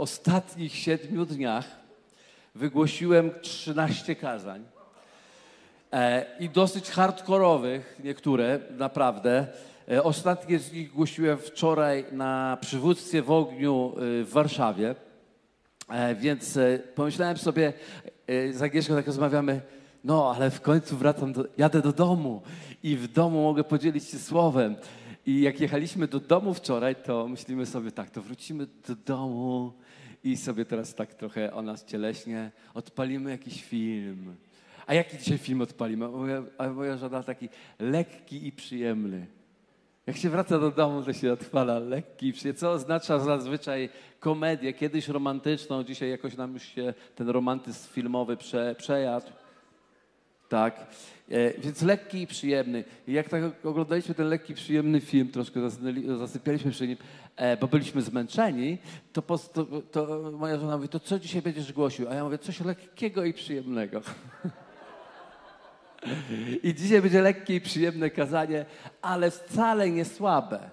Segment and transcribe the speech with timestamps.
[0.00, 1.64] ostatnich siedmiu dniach
[2.54, 4.64] wygłosiłem 13 kazań.
[5.92, 9.46] E, I dosyć hardkorowych niektóre, naprawdę.
[9.90, 14.94] E, ostatnie z nich głosiłem wczoraj na przywództwie w ogniu e, w Warszawie.
[15.88, 17.72] E, więc e, pomyślałem sobie,
[18.26, 19.60] e, z Agnieszką tak rozmawiamy,
[20.04, 22.42] no ale w końcu wracam, do, jadę do domu
[22.82, 24.76] i w domu mogę podzielić się słowem.
[25.26, 29.72] I jak jechaliśmy do domu wczoraj, to myślimy sobie tak, to wrócimy do domu
[30.24, 34.36] i sobie teraz tak trochę o nas cieleśnie odpalimy jakiś film.
[34.86, 36.06] A jaki dzisiaj film odpalimy?
[36.58, 39.26] A moja, żona taki lekki i przyjemny.
[40.06, 42.32] Jak się wraca do domu, to się odpala lekki.
[42.56, 43.88] Co oznacza zazwyczaj
[44.20, 49.26] komedię, kiedyś romantyczną, dzisiaj jakoś nam już się ten romantyzm filmowy prze, przejadł.
[50.50, 50.86] Tak,
[51.30, 52.84] e, więc lekki i przyjemny.
[53.08, 55.60] Jak tak oglądaliśmy ten lekki, przyjemny film, troszkę
[56.18, 56.96] zasypialiśmy przy nim,
[57.36, 58.78] e, bo byliśmy zmęczeni,
[59.12, 62.08] to, pos- to, to moja żona mówi, to co dzisiaj będziesz głosił?
[62.08, 64.00] A ja mówię, coś lekkiego i przyjemnego.
[66.62, 68.64] I dzisiaj będzie lekkie i przyjemne kazanie,
[69.02, 70.70] ale wcale nie słabe.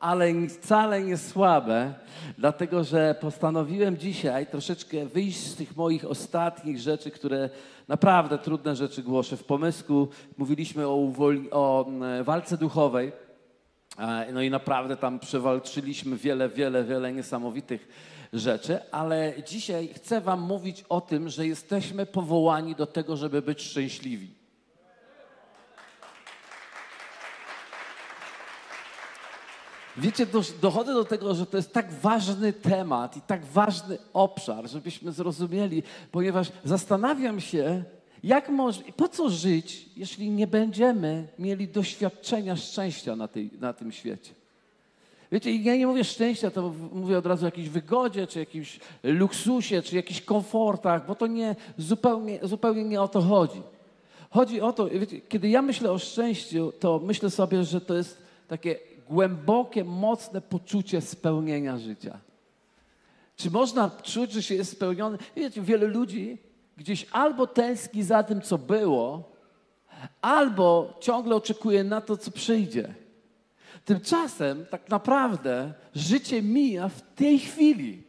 [0.00, 1.94] Ale wcale nie słabe,
[2.38, 7.50] dlatego że postanowiłem dzisiaj troszeczkę wyjść z tych moich ostatnich rzeczy, które
[7.88, 9.36] naprawdę trudne rzeczy głoszę.
[9.36, 11.12] W pomysku mówiliśmy o,
[11.50, 13.12] o mm, walce duchowej.
[14.32, 17.88] No i naprawdę tam przewalczyliśmy wiele, wiele, wiele niesamowitych
[18.32, 23.62] rzeczy, ale dzisiaj chcę Wam mówić o tym, że jesteśmy powołani do tego, żeby być
[23.62, 24.39] szczęśliwi.
[30.00, 34.68] Wiecie, do, dochodzę do tego, że to jest tak ważny temat i tak ważny obszar,
[34.68, 37.84] żebyśmy zrozumieli, ponieważ zastanawiam się,
[38.24, 38.50] jak
[38.96, 44.32] po co żyć, jeśli nie będziemy mieli doświadczenia szczęścia na, tej, na tym świecie.
[45.32, 49.82] Wiecie, ja nie mówię szczęścia, to mówię od razu o jakiejś wygodzie, czy jakimś luksusie,
[49.82, 53.62] czy jakichś komfortach, bo to nie, zupełnie, zupełnie nie o to chodzi.
[54.30, 58.22] Chodzi o to, wiecie, kiedy ja myślę o szczęściu, to myślę sobie, że to jest
[58.48, 62.18] takie głębokie, mocne poczucie spełnienia życia.
[63.36, 65.18] Czy można czuć, że się jest spełniony?
[65.36, 66.38] Wiecie, wiele ludzi
[66.76, 69.32] gdzieś albo tęskni za tym, co było,
[70.20, 72.94] albo ciągle oczekuje na to, co przyjdzie.
[73.84, 78.02] Tymczasem tak naprawdę życie mija w tej chwili.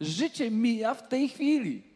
[0.00, 1.89] Życie mija w tej chwili.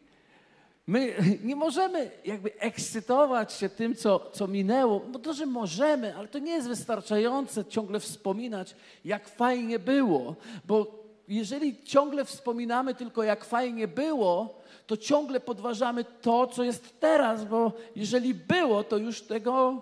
[0.87, 1.13] My
[1.43, 6.39] nie możemy jakby ekscytować się tym, co, co minęło, bo to, że możemy, ale to
[6.39, 8.75] nie jest wystarczające ciągle wspominać,
[9.05, 10.35] jak fajnie było,
[10.65, 17.45] bo jeżeli ciągle wspominamy tylko, jak fajnie było, to ciągle podważamy to, co jest teraz,
[17.45, 19.81] bo jeżeli było, to już tego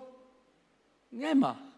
[1.12, 1.73] nie ma.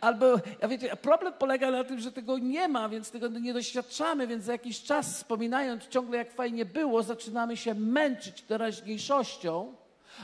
[0.00, 4.26] Albo, a wiecie, problem polega na tym, że tego nie ma, więc tego nie doświadczamy,
[4.26, 9.74] więc za jakiś czas wspominając ciągle jak fajnie było, zaczynamy się męczyć teraźniejszością,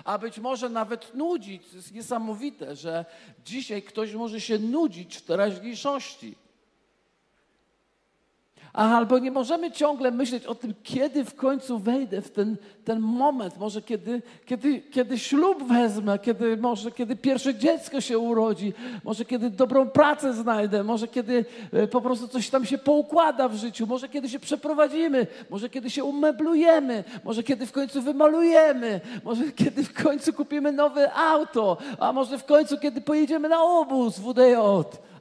[0.05, 1.63] a być może nawet nudzić.
[1.71, 3.05] To jest niesamowite, że
[3.45, 6.46] dzisiaj ktoś może się nudzić w teraźniejszości.
[8.77, 13.59] Albo nie możemy ciągle myśleć o tym, kiedy w końcu wejdę w ten, ten moment,
[13.59, 18.73] może kiedy, kiedy, kiedy ślub wezmę, kiedy, może kiedy pierwsze dziecko się urodzi,
[19.05, 23.55] może kiedy dobrą pracę znajdę, może kiedy e, po prostu coś tam się poukłada w
[23.55, 29.53] życiu, może kiedy się przeprowadzimy, może kiedy się umeblujemy, może kiedy w końcu wymalujemy, może
[29.53, 34.57] kiedy w końcu kupimy nowe auto, a może w końcu kiedy pojedziemy na obóz WDJ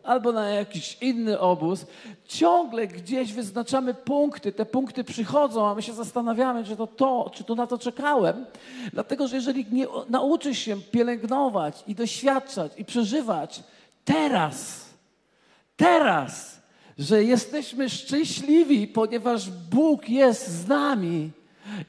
[0.05, 1.85] albo na jakiś inny obóz,
[2.27, 7.43] ciągle gdzieś wyznaczamy punkty, te punkty przychodzą, a my się zastanawiamy, czy to to, czy
[7.43, 8.45] to na to czekałem.
[8.94, 13.63] Dlatego, że jeżeli nie nauczysz się pielęgnować i doświadczać i przeżywać
[14.05, 14.89] teraz,
[15.77, 16.61] teraz,
[16.97, 21.31] że jesteśmy szczęśliwi, ponieważ Bóg jest z nami,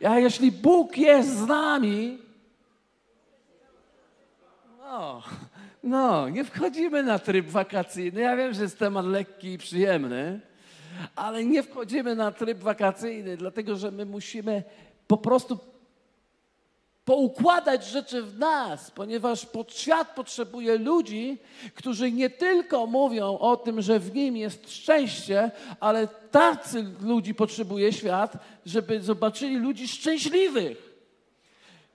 [0.08, 2.18] a jeśli Bóg jest z nami,
[4.80, 5.22] no,
[5.86, 8.20] no, nie wchodzimy na tryb wakacyjny.
[8.20, 10.40] Ja wiem, że jest temat lekki i przyjemny,
[11.16, 14.62] ale nie wchodzimy na tryb wakacyjny, dlatego że my musimy
[15.06, 15.58] po prostu
[17.04, 21.38] poukładać rzeczy w nas, ponieważ pod świat potrzebuje ludzi,
[21.74, 25.50] którzy nie tylko mówią o tym, że w nim jest szczęście,
[25.80, 30.96] ale tacy ludzi potrzebuje świat, żeby zobaczyli ludzi szczęśliwych.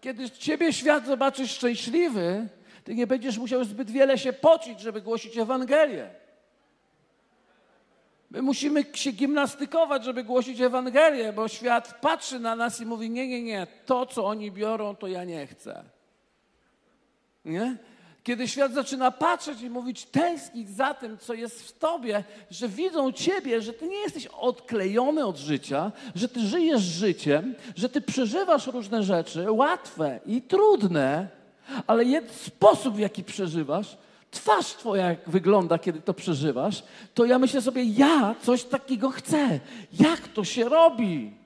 [0.02, 2.48] Kiedy ciebie świat zobaczy szczęśliwy,
[2.84, 6.10] ty nie będziesz musiał zbyt wiele się pocić, żeby głosić Ewangelię.
[8.32, 13.28] My musimy się gimnastykować, żeby głosić Ewangelię, bo świat patrzy na nas i mówi: Nie,
[13.28, 15.84] nie, nie, to co oni biorą, to ja nie chcę.
[17.46, 17.78] Nie?
[18.24, 23.12] Kiedy świat zaczyna patrzeć i mówić, tęsknić za tym, co jest w tobie, że widzą
[23.12, 28.68] ciebie, że ty nie jesteś odklejony od życia, że ty żyjesz życiem, że ty przeżywasz
[28.68, 31.28] różne rzeczy, łatwe i trudne,
[31.88, 33.98] ale jest sposób, w jaki przeżywasz,
[34.32, 36.84] twarz twoja jak wygląda, kiedy to przeżywasz,
[37.14, 39.60] to ja myślę sobie, ja coś takiego chcę.
[40.00, 41.42] Jak to się robi?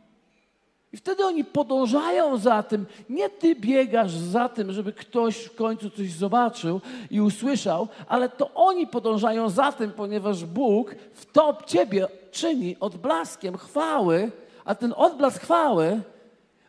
[0.94, 2.86] I wtedy oni podążają za tym.
[3.10, 6.81] Nie ty biegasz za tym, żeby ktoś w końcu coś zobaczył
[7.12, 13.57] i usłyszał, ale to oni podążają za tym, ponieważ Bóg w to ciebie czyni odblaskiem
[13.57, 14.31] chwały,
[14.66, 16.01] a ten odblask chwały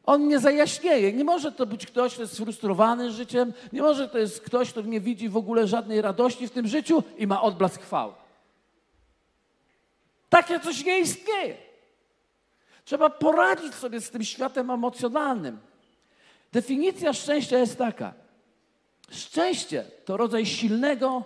[0.07, 1.13] on nie zajaśnieje.
[1.13, 4.83] Nie może to być ktoś, kto jest sfrustrowany życiem, nie może to jest ktoś, kto
[4.83, 8.13] nie widzi w ogóle żadnej radości w tym życiu i ma odblask chwały.
[10.29, 11.57] Takie coś nie istnieje.
[12.85, 15.59] Trzeba poradzić sobie z tym światem emocjonalnym.
[16.53, 18.15] Definicja szczęścia jest taka.
[19.11, 21.25] Szczęście to rodzaj silnego,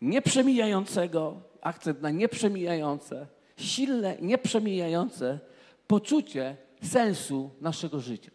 [0.00, 3.26] nieprzemijającego, akcent na nieprzemijające,
[3.56, 5.38] silne, nieprzemijające
[5.86, 8.30] poczucie sensu naszego życia.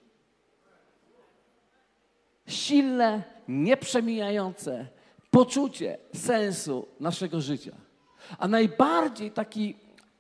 [2.47, 4.88] Silne, nieprzemijające
[5.31, 7.71] poczucie sensu naszego życia.
[8.38, 9.75] A najbardziej taki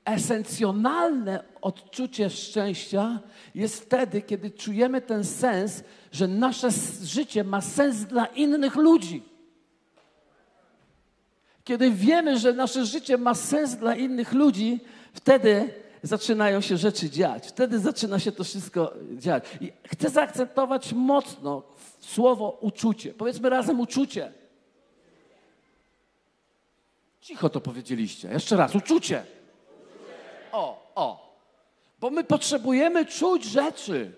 [0.05, 3.19] esencjonalne odczucie szczęścia
[3.55, 6.69] jest wtedy, kiedy czujemy ten sens, że nasze
[7.03, 9.23] życie ma sens dla innych ludzi.
[11.63, 14.79] Kiedy wiemy, że nasze życie ma sens dla innych ludzi,
[15.13, 15.73] wtedy
[16.07, 17.47] zaczynają się rzeczy dziać.
[17.47, 19.43] Wtedy zaczyna się to wszystko dziać.
[19.61, 21.63] I chcę zaakcentować mocno
[21.99, 23.13] słowo uczucie.
[23.13, 24.33] Powiedzmy razem uczucie.
[27.21, 28.27] Cicho to powiedzieliście.
[28.27, 29.25] Jeszcze raz, uczucie.
[30.51, 31.35] O, o.
[31.99, 34.11] Bo my potrzebujemy czuć rzeczy.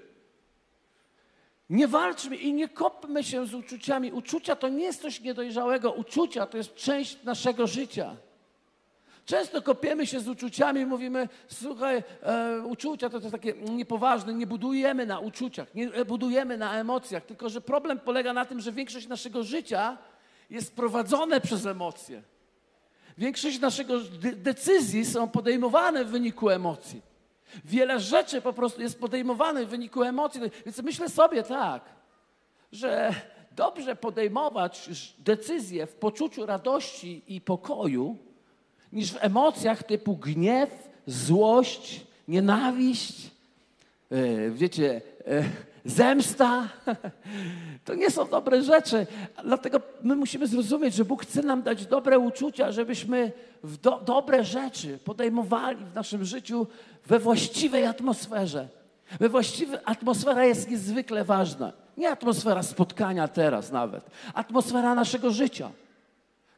[1.70, 4.12] Nie walczmy i nie kopmy się z uczuciami.
[4.12, 5.92] Uczucia to nie jest coś niedojrzałego.
[5.92, 8.16] Uczucia to jest część naszego życia.
[9.28, 14.48] Często kopiemy się z uczuciami mówimy, słuchaj, e, uczucia to, to jest takie niepoważne, nie
[14.48, 19.08] budujemy na uczuciach, nie budujemy na emocjach, tylko że problem polega na tym, że większość
[19.08, 19.98] naszego życia
[20.50, 22.22] jest prowadzone przez emocje.
[23.18, 27.02] Większość naszego de decyzji są podejmowane w wyniku emocji.
[27.66, 30.42] Wiele rzeczy po prostu jest podejmowanych w wyniku emocji.
[30.66, 31.84] Więc myślę sobie tak,
[32.72, 33.14] że
[33.52, 34.90] dobrze podejmować
[35.20, 38.27] decyzje w poczuciu radości i pokoju,
[38.94, 43.32] niż w emocjach typu gniew, złość, nienawiść,
[44.12, 45.44] e, wiecie, e,
[45.86, 46.68] zemsta.
[47.86, 49.08] To nie są dobre rzeczy.
[49.44, 53.32] Dlatego my musimy zrozumieć, że Bóg chce nam dać dobre uczucia, żebyśmy
[53.64, 56.68] do, dobre rzeczy podejmowali w naszym życiu
[57.06, 58.68] we właściwej atmosferze.
[59.20, 61.74] We właściwej atmosfera jest niezwykle ważna.
[61.98, 65.72] Nie atmosfera spotkania teraz nawet, atmosfera naszego życia.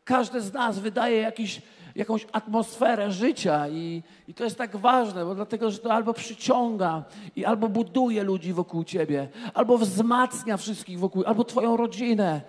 [0.04, 1.62] Każdy z nas wydaje jakiś
[2.00, 7.04] jakąś atmosferę życia i, i to jest tak ważne, bo dlatego, że to albo przyciąga
[7.36, 12.42] i albo buduje ludzi wokół ciebie, albo wzmacnia wszystkich wokół, albo twoją rodzinę,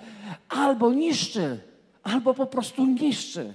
[0.49, 1.61] albo niszczy,
[2.03, 3.55] albo po prostu niszczy.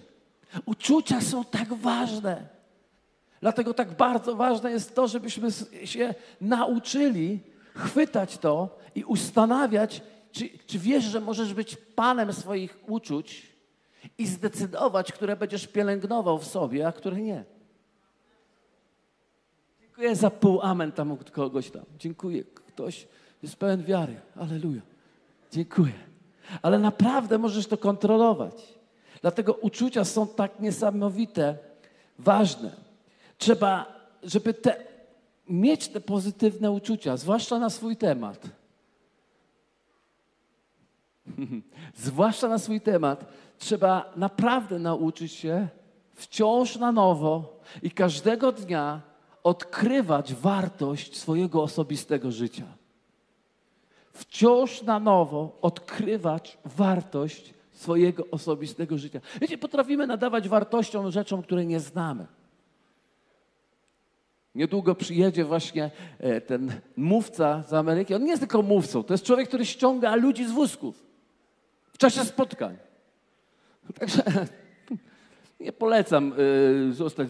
[0.65, 2.47] Uczucia są tak ważne.
[3.41, 5.47] Dlatego tak bardzo ważne jest to, żebyśmy
[5.85, 7.39] się nauczyli
[7.75, 10.01] chwytać to i ustanawiać,
[10.31, 13.54] czy, czy wiesz, że możesz być panem swoich uczuć,
[14.17, 17.43] i zdecydować, które będziesz pielęgnował w sobie, a które nie.
[19.81, 21.83] Dziękuję za pół amen tam od kogoś tam.
[21.99, 22.43] Dziękuję.
[22.43, 23.07] Ktoś
[23.43, 24.15] jest pełen wiary.
[24.35, 24.81] Aleluja.
[25.51, 25.93] Dziękuję.
[26.61, 28.75] Ale naprawdę możesz to kontrolować.
[29.21, 31.57] Dlatego uczucia są tak niesamowite,
[32.19, 32.71] ważne.
[33.37, 33.85] Trzeba,
[34.23, 34.83] żeby te,
[35.49, 38.47] mieć te pozytywne uczucia, zwłaszcza na swój temat.
[41.95, 43.25] zwłaszcza na swój temat,
[43.57, 45.67] trzeba naprawdę nauczyć się
[46.13, 49.01] wciąż na nowo i każdego dnia
[49.43, 52.65] odkrywać wartość swojego osobistego życia.
[54.13, 59.21] Wciąż na nowo odkrywać wartość swojego osobistego życia.
[59.41, 62.25] Wiecie, potrafimy nadawać wartością rzeczom, które nie znamy.
[64.55, 68.15] Niedługo przyjedzie właśnie e, ten mówca z Ameryki.
[68.15, 71.04] On nie jest tylko mówcą, to jest człowiek, który ściąga ludzi z wózków
[71.95, 72.77] w czasie spotkań.
[73.99, 74.23] Także
[75.59, 77.29] nie polecam y, zostać,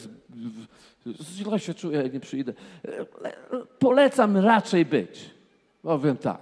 [1.22, 2.54] źle się czuję, nie przyjdę.
[3.80, 5.30] Polecam raczej być.
[5.82, 6.40] Powiem tak,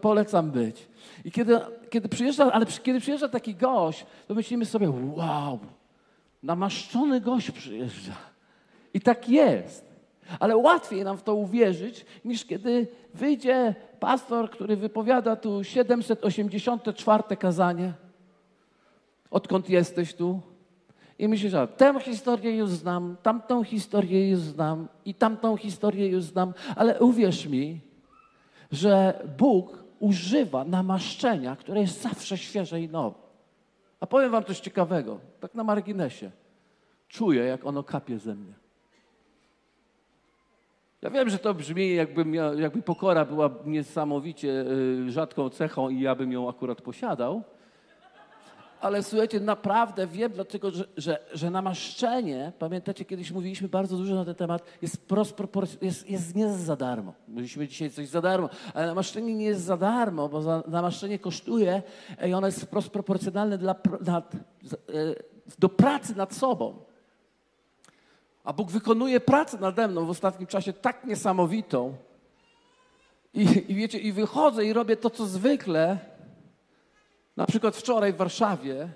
[0.00, 0.86] polecam być.
[1.24, 5.58] I kiedy, kiedy przyjeżdża, ale kiedy przyjeżdża taki gość, to myślimy sobie, wow,
[6.42, 8.16] namaszczony gość przyjeżdża.
[8.94, 9.87] I tak jest.
[10.40, 17.92] Ale łatwiej nam w to uwierzyć, niż kiedy wyjdzie pastor, który wypowiada tu 784 kazanie.
[19.30, 20.40] Odkąd jesteś tu?
[21.18, 26.24] I myślisz, że tę historię już znam, tamtą historię już znam i tamtą historię już
[26.24, 27.80] znam, ale uwierz mi,
[28.72, 33.18] że Bóg używa namaszczenia, które jest zawsze świeże i nowe.
[34.00, 36.30] A powiem wam coś ciekawego, tak na marginesie.
[37.08, 38.52] Czuję, jak ono kapie ze mnie.
[41.02, 42.24] Ja wiem, że to brzmi, jakby,
[42.56, 47.42] jakby pokora była niesamowicie y, rzadką cechą i ja bym ją akurat posiadał.
[48.80, 54.24] Ale słuchajcie, naprawdę wiem, dlaczego, że, że, że namaszczenie, pamiętacie, kiedyś mówiliśmy bardzo dużo na
[54.24, 55.06] ten temat, jest,
[55.82, 57.14] jest, jest nie za darmo.
[57.28, 61.82] Mówiliśmy dzisiaj coś za darmo, ale namaszczenie nie jest za darmo, bo za, namaszczenie kosztuje
[62.28, 64.38] i ono jest wprost proporcjonalne dla, nad, e,
[65.58, 66.87] do pracy nad sobą.
[68.48, 71.96] A Bóg wykonuje pracę nade mną w ostatnim czasie tak niesamowitą.
[73.34, 75.98] I, I wiecie, i wychodzę i robię to, co zwykle.
[77.36, 78.88] Na przykład wczoraj w Warszawie.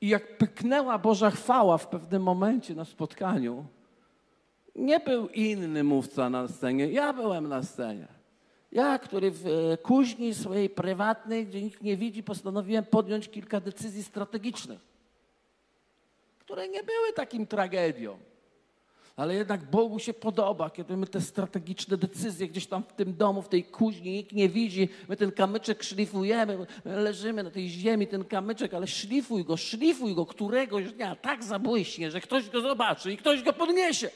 [0.00, 3.66] I jak pyknęła Boża chwała w pewnym momencie na spotkaniu,
[4.76, 8.08] nie był inny mówca na scenie, ja byłem na scenie.
[8.72, 14.02] Ja, który w e, kuźni swojej prywatnej, gdzie nikt nie widzi, postanowiłem podjąć kilka decyzji
[14.02, 14.91] strategicznych
[16.52, 18.18] które nie były takim tragedią.
[19.16, 23.42] Ale jednak Bogu się podoba, kiedy my te strategiczne decyzje gdzieś tam w tym domu,
[23.42, 28.06] w tej kuźni, nikt nie widzi, my ten kamyczek szlifujemy, my leżymy na tej ziemi,
[28.06, 33.12] ten kamyczek, ale szlifuj go, szlifuj go któregoś dnia tak zabłyśnie, że ktoś go zobaczy
[33.12, 34.10] i ktoś go podniesie.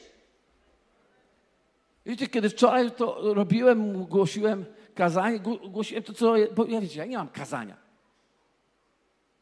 [2.05, 4.65] Wiecie, kiedy wczoraj to robiłem, głosiłem
[4.95, 5.39] kazanie,
[5.69, 7.77] głosiłem to, co, bo ja wiecie, ja nie mam kazania.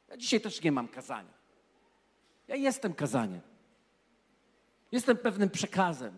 [0.09, 1.44] Ja dzisiaj też nie mam kazania.
[2.47, 3.41] Ja jestem kazaniem.
[4.91, 6.13] Jestem pewnym przekazem.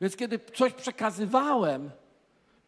[0.00, 1.90] Więc kiedy coś przekazywałem,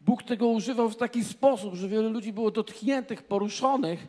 [0.01, 4.07] Bóg tego używał w taki sposób, że wiele ludzi było dotkniętych, poruszonych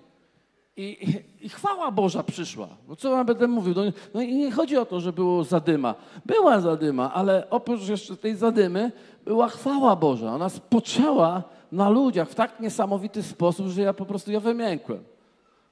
[0.77, 2.67] i, i, i chwała Boża przyszła.
[2.88, 3.74] Bo co wam będę mówił?
[3.75, 3.81] No,
[4.13, 5.96] no, i nie chodzi o to, że było zadyma.
[6.25, 8.91] Była zadyma, ale oprócz jeszcze tej zadymy
[9.25, 10.34] była chwała Boża.
[10.34, 15.03] Ona spoczęła na ludziach w tak niesamowity sposób, że ja po prostu ja wymiękłem.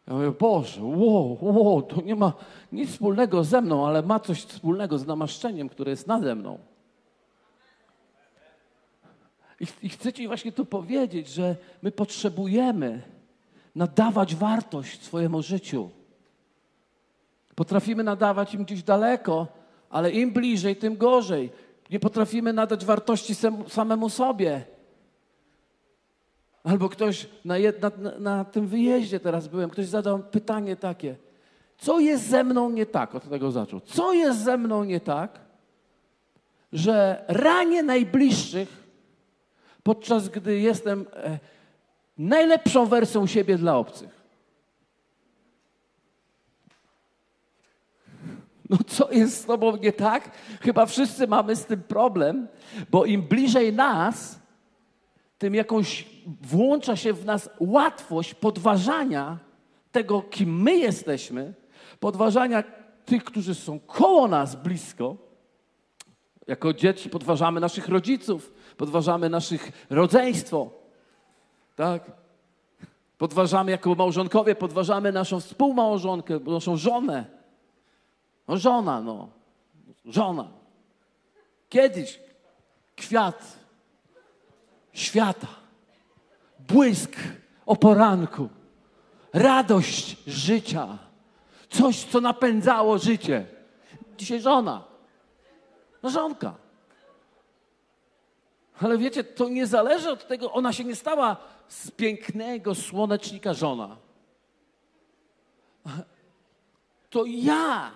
[0.08, 2.34] Ja mówię, Boże, wow, wow, to nie ma
[2.72, 6.60] nic wspólnego ze mną, ale ma coś wspólnego z namaszczeniem, które jest nade mną.
[9.60, 13.02] I, I chcę Ci właśnie tu powiedzieć, że my potrzebujemy
[13.76, 15.90] nadawać wartość swojemu życiu.
[17.56, 19.48] Potrafimy nadawać im gdzieś daleko,
[19.90, 21.50] ale im bliżej, tym gorzej.
[21.90, 23.36] Nie potrafimy nadać wartości
[23.68, 24.77] samemu sobie.
[26.68, 31.16] Albo ktoś na, na, na, tym wyjeździe teraz byłem, ktoś zadał pytanie takie,
[31.78, 33.16] co jest ze mną nie tak?
[33.16, 33.80] Od tego zaczął.
[33.80, 35.40] Co jest ze mną nie tak,
[36.74, 38.84] że ranię najbliższych,
[39.84, 41.40] podczas gdy jestem e,
[42.18, 44.18] najlepszą wersją siebie dla obcych?
[48.70, 50.32] No co jest z tobą nie tak?
[50.62, 52.48] Chyba wszyscy mamy z tym problem,
[52.92, 54.40] bo im bliżej nas,
[55.38, 56.06] tym jakąś
[56.42, 59.40] włącza się w nas łatwość podważania
[59.92, 61.54] tego, kim my jesteśmy,
[62.00, 62.64] podważania
[63.06, 65.18] tych, którzy są koło nas blisko.
[66.48, 70.70] Jako dzieci podważamy naszych rodziców, podważamy naszych rodzeństwo.
[71.76, 72.12] Tak?
[73.18, 77.26] Podważamy jako małżonkowie, podważamy naszą współmałżonkę, naszą żonę.
[78.48, 79.30] No żona, no.
[80.06, 80.48] Żona.
[81.70, 82.20] Kiedyś
[82.96, 83.67] kwiat
[84.98, 85.48] świata.
[86.60, 87.16] Błysk
[87.66, 88.50] o poranku.
[89.34, 90.98] Radość życia.
[91.70, 93.46] Coś, co napędzało życie.
[94.18, 94.84] Dzisiaj żona.
[96.04, 96.56] No żonka.
[98.82, 101.38] Ale wiecie, to nie zależy od tego, ona się nie stała
[101.68, 103.98] z pięknego słonecznika żona.
[107.10, 107.92] To ja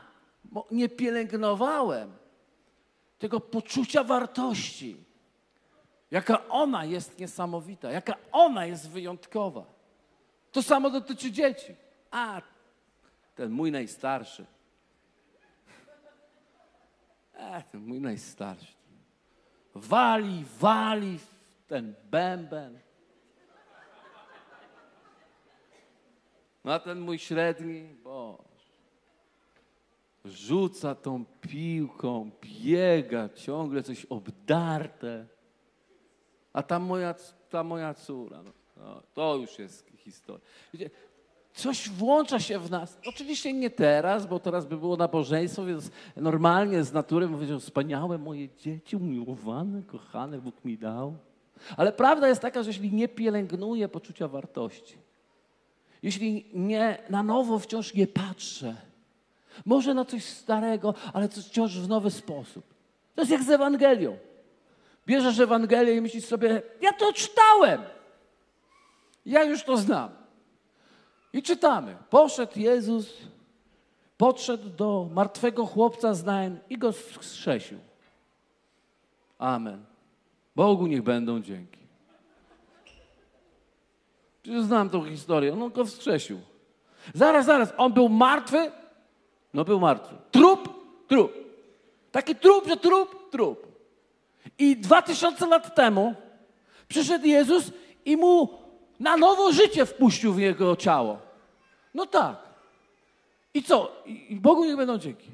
[0.72, 2.12] nie pielęgnowałem
[3.20, 5.11] tego poczucia wartości
[6.12, 9.65] Jaka ona jest niesamowita, jaka ona jest wyjątkowa.
[10.51, 11.75] To samo dotyczy dzieci.
[12.12, 12.41] A,
[13.36, 14.46] ten mój najstarszy.
[17.34, 18.74] E, ten mój najstarszy.
[19.75, 21.20] Wali, wali
[21.68, 22.80] ten bęben.
[26.63, 28.44] No a ten mój średni, bo
[30.25, 35.27] rzuca tą piłką, biega, ciągle coś obdarte.
[36.53, 37.15] A ta moja,
[37.50, 40.46] ta moja córa, no, no, to już jest historia.
[40.74, 40.89] Wiecie,
[41.53, 42.98] coś włącza się w nas.
[43.05, 48.50] Oczywiście nie teraz, bo teraz by było nabożeństwo, więc normalnie z natury mówię, wspaniałe moje
[48.50, 51.17] dzieci, umiłowane, kochane, Bóg mi dał.
[51.77, 54.98] Ale prawda jest taka, że jeśli nie pielęgnuję poczucia wartości,
[56.03, 58.75] jeśli nie na nowo wciąż nie patrzę,
[59.65, 62.63] może na coś starego, ale wciąż w nowy sposób.
[63.15, 64.17] To jest jak z Ewangelią.
[65.05, 67.81] Bierzesz Ewangelię i myślisz sobie, ja to czytałem.
[69.25, 70.10] Ja już to znam.
[71.34, 71.98] I czytamy.
[72.10, 73.17] Poszedł Jezus,
[74.17, 77.79] podszedł do martwego chłopca z Nain i go wskrzesił.
[79.38, 79.86] Amen.
[80.55, 81.79] Bogu niech będą dzięki.
[84.43, 85.53] Przecież znam tą historię.
[85.53, 86.39] On go wskrzesił.
[87.13, 87.74] Zaraz, zaraz.
[87.77, 88.72] On był martwy?
[89.53, 90.15] No był martwy.
[90.31, 90.70] Trup?
[91.08, 91.34] Trup.
[92.12, 93.31] Taki trup, że trup?
[93.31, 93.71] Trup.
[94.60, 96.15] I dwa tysiące lat temu
[96.88, 97.71] przyszedł Jezus
[98.05, 98.50] i mu
[99.00, 101.19] na nowo życie wpuścił w jego ciało.
[101.93, 102.38] No tak.
[103.53, 104.03] I co?
[104.05, 105.29] I Bogu niech będą dzięki.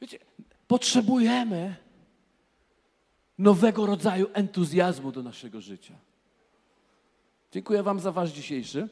[0.00, 0.18] Wiecie,
[0.68, 1.76] potrzebujemy
[3.38, 5.94] nowego rodzaju entuzjazmu do naszego życia.
[7.52, 8.88] Dziękuję Wam za Wasz dzisiejszy.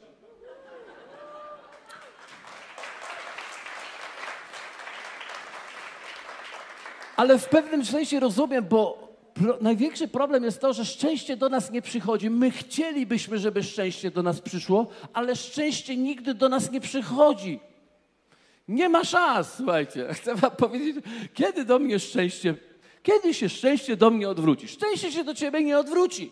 [7.15, 11.71] Ale w pewnym sensie rozumiem, bo pro, największy problem jest to, że szczęście do nas
[11.71, 12.29] nie przychodzi.
[12.29, 17.59] My chcielibyśmy, żeby szczęście do nas przyszło, ale szczęście nigdy do nas nie przychodzi.
[18.67, 20.07] Nie ma szans, słuchajcie.
[20.13, 22.55] Chcę wam powiedzieć, kiedy do mnie szczęście,
[23.03, 24.67] kiedy się szczęście do mnie odwróci?
[24.67, 26.31] Szczęście się do ciebie nie odwróci.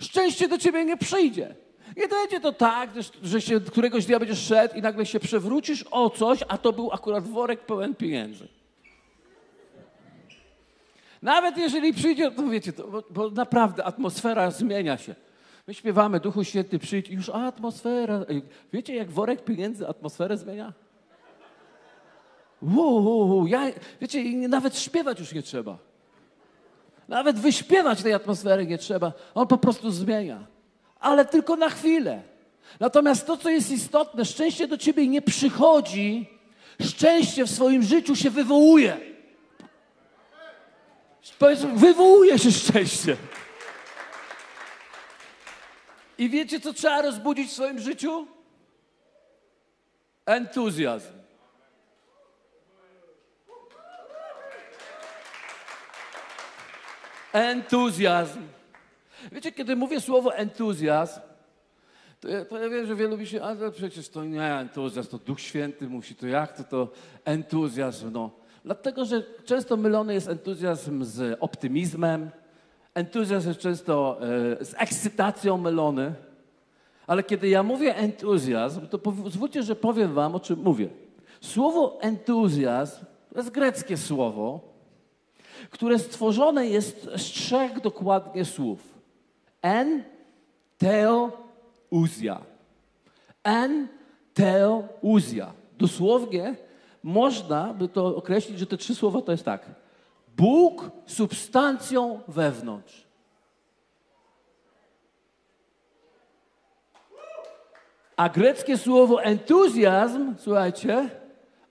[0.00, 1.54] Szczęście do ciebie nie przyjdzie.
[1.96, 2.90] Nie będzie to tak,
[3.22, 6.92] że się któregoś dnia będziesz szedł i nagle się przewrócisz o coś, a to był
[6.92, 8.48] akurat worek pełen pieniędzy.
[11.22, 15.14] Nawet jeżeli przyjdzie, to wiecie, to, bo, bo, naprawdę atmosfera zmienia się.
[15.66, 18.20] My śpiewamy, Duchu Święty przyjdź już atmosfera.
[18.72, 20.72] Wiecie, jak worek pieniędzy atmosferę zmienia?
[22.62, 23.46] Wow.
[23.46, 23.62] Ja,
[24.00, 25.78] wiecie, nawet śpiewać już nie trzeba.
[27.08, 29.12] Nawet wyśpiewać tej atmosfery nie trzeba.
[29.34, 30.46] On po prostu zmienia.
[31.00, 32.22] Ale tylko na chwilę.
[32.80, 36.30] Natomiast to, co jest istotne, szczęście do ciebie nie przychodzi,
[36.82, 38.96] szczęście w swoim życiu się wywołuje.
[41.74, 43.16] Wywołuje się szczęście.
[46.18, 48.26] I wiecie, co trzeba rozbudzić w swoim życiu?
[50.26, 51.12] Entuzjazm.
[57.32, 58.40] Entuzjazm.
[59.32, 61.20] Wiecie, kiedy mówię słowo entuzjazm,
[62.20, 65.18] to ja, to ja wiem, że wielu mi się, ale przecież to nie entuzjazm, to
[65.18, 66.92] Duch Święty musi, to jak to to
[67.24, 68.37] entuzjazm, no.
[68.64, 72.30] Dlatego, że często mylony jest entuzjazm z optymizmem,
[72.94, 74.18] entuzjazm jest często
[74.60, 76.14] e, z ekscytacją mylony,
[77.06, 80.88] ale kiedy ja mówię entuzjazm, to pozwólcie, że powiem wam, o czym mówię.
[81.40, 84.60] Słowo entuzjazm to jest greckie słowo,
[85.70, 88.98] które stworzone jest z trzech dokładnie słów.
[89.62, 90.04] En,
[90.78, 91.32] teo,
[91.90, 92.40] uzja.
[93.44, 93.88] En,
[94.34, 95.52] teo, uzja.
[95.78, 96.56] Dosłownie
[97.08, 99.66] można by to określić, że te trzy słowa to jest tak.
[100.36, 103.06] Bóg substancją wewnątrz.
[108.16, 111.10] A greckie słowo entuzjazm, słuchajcie,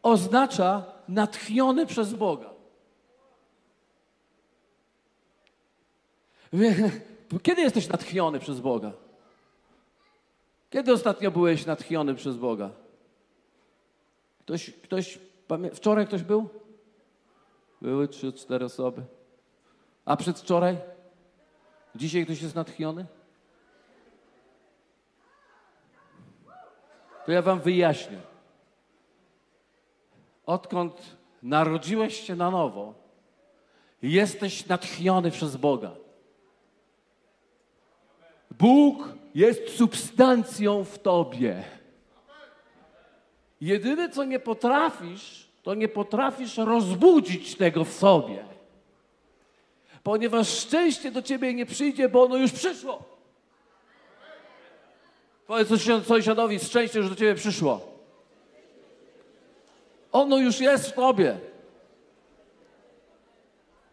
[0.04, 2.50] oznacza natchniony przez Boga.
[7.44, 8.92] Kiedy jesteś natchniony przez Boga?
[10.70, 12.70] Kiedy ostatnio byłeś natchniony przez Boga?
[14.40, 15.20] Ktoś, ktoś
[15.74, 16.50] wczoraj ktoś był?
[17.82, 19.04] Były trzy, cztery osoby.
[20.06, 20.78] A przedwczoraj?
[21.96, 23.06] Dzisiaj ktoś jest natchniony?
[27.26, 28.18] To ja wam wyjaśnię.
[30.46, 32.94] Odkąd narodziłeś się na nowo,
[34.02, 35.92] jesteś natchniony przez Boga.
[38.52, 41.64] Bóg jest substancją w tobie.
[43.62, 48.46] Jedyne, co nie potrafisz, to nie potrafisz rozbudzić tego w sobie.
[50.04, 53.04] Ponieważ szczęście do ciebie nie przyjdzie, bo ono już przyszło.
[55.48, 55.68] Powiedz
[56.08, 57.82] sąsiadowi, szczęście już do ciebie przyszło.
[60.12, 61.38] Ono już jest w tobie.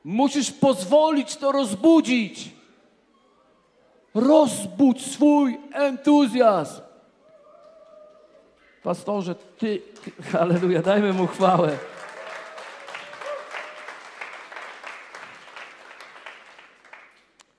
[0.05, 2.51] Musisz pozwolić to rozbudzić.
[4.15, 6.81] Rozbudź swój entuzjazm.
[8.85, 11.79] Pastorze, ty, ty halleluja, dajmy mu chwałę.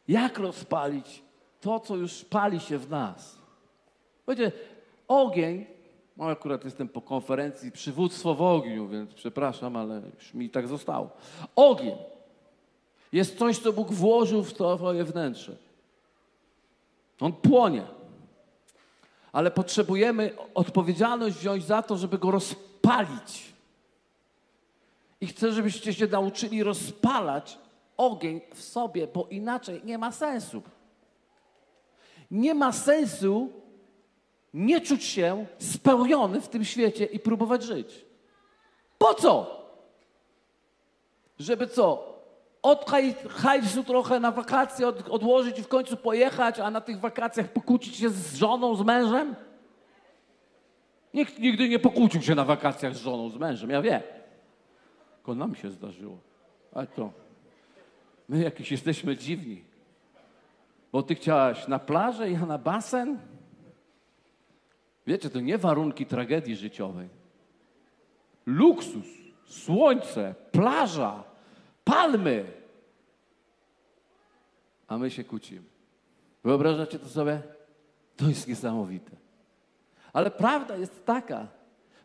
[0.07, 1.23] Jak rozpalić
[1.61, 3.37] to, co już pali się w nas.
[4.27, 4.51] Wiecie,
[5.07, 5.65] ogień,
[6.17, 11.09] no akurat jestem po konferencji przywództwo w ogniu, więc przepraszam, ale już mi tak zostało.
[11.55, 11.97] Ogień
[13.11, 15.55] jest coś, co Bóg włożył w twoje wnętrze.
[17.19, 17.83] On płonie.
[19.35, 23.53] Ale potrzebujemy odpowiedzialność wziąć za to, żeby go rozpalić.
[25.21, 27.57] I chcę, żebyście się nauczyli rozpalać
[27.97, 30.61] ogień w sobie, bo inaczej nie ma sensu.
[32.31, 33.49] Nie ma sensu
[34.53, 38.05] nie czuć się spełniony w tym świecie i próbować żyć.
[38.97, 39.61] Po co?
[41.39, 42.14] Żeby co?
[42.65, 42.91] Od
[43.29, 47.95] hajsu trochę na wakacje od, odłożyć i w końcu pojechać, a na tych wakacjach pokłócić
[47.95, 49.35] się z żoną, z mężem?
[51.13, 54.01] Nikt nigdy nie pokłócił się na wakacjach z żoną, z mężem, ja wiem.
[55.15, 56.17] Tylko nam się zdarzyło.
[56.73, 57.11] Ale to
[58.29, 59.63] my jakiś jesteśmy dziwni.
[60.91, 63.19] Bo ty chciałaś na plażę, ja na basen?
[65.07, 67.09] Wiecie, to nie warunki tragedii życiowej.
[68.45, 69.07] Luksus,
[69.45, 71.34] słońce, plaża,
[71.85, 72.45] palmy.
[74.87, 75.67] A my się kłócimy.
[76.43, 77.41] Wyobrażacie to sobie?
[78.17, 79.11] To jest niesamowite.
[80.13, 81.47] Ale prawda jest taka,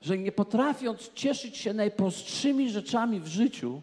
[0.02, 3.82] że nie potrafiąc cieszyć się najprostszymi rzeczami w życiu,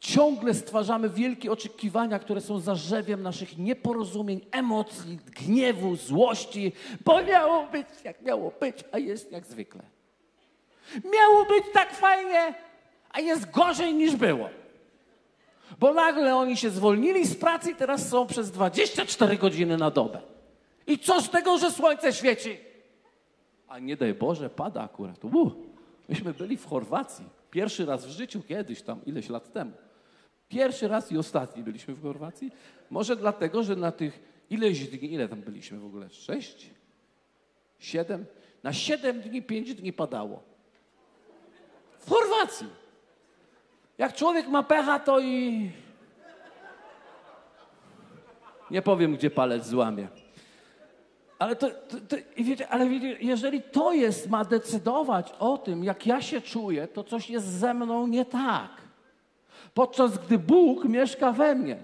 [0.00, 6.72] ciągle stwarzamy wielkie oczekiwania, które są zarzewiem naszych nieporozumień, emocji, gniewu, złości,
[7.04, 9.82] bo miało być jak miało być, a jest jak zwykle.
[10.94, 12.54] Miało być tak fajnie,
[13.10, 14.48] a jest gorzej niż było.
[15.78, 20.20] Bo nagle oni się zwolnili z pracy i teraz są przez 24 godziny na dobę.
[20.86, 22.56] I co z tego, że słońce świeci?
[23.68, 25.24] A nie daj Boże, pada akurat.
[25.24, 25.52] Uh,
[26.08, 27.24] myśmy byli w Chorwacji.
[27.50, 29.72] Pierwszy raz w życiu kiedyś tam, ileś lat temu.
[30.48, 32.50] Pierwszy raz i ostatni byliśmy w Chorwacji.
[32.90, 36.10] Może dlatego, że na tych ileś dni, ile tam byliśmy w ogóle?
[36.10, 36.70] Sześć?
[37.78, 38.26] Siedem?
[38.62, 40.42] Na siedem dni, pięć dni padało.
[41.98, 42.66] W Chorwacji.
[44.02, 45.70] Jak człowiek ma pecha, to i.
[48.70, 50.08] Nie powiem, gdzie palec złamie.
[51.38, 56.06] Ale, to, to, to, wiecie, ale wiecie, jeżeli to jest, ma decydować o tym, jak
[56.06, 58.70] ja się czuję, to coś jest ze mną nie tak.
[59.74, 61.76] Podczas gdy Bóg mieszka we mnie.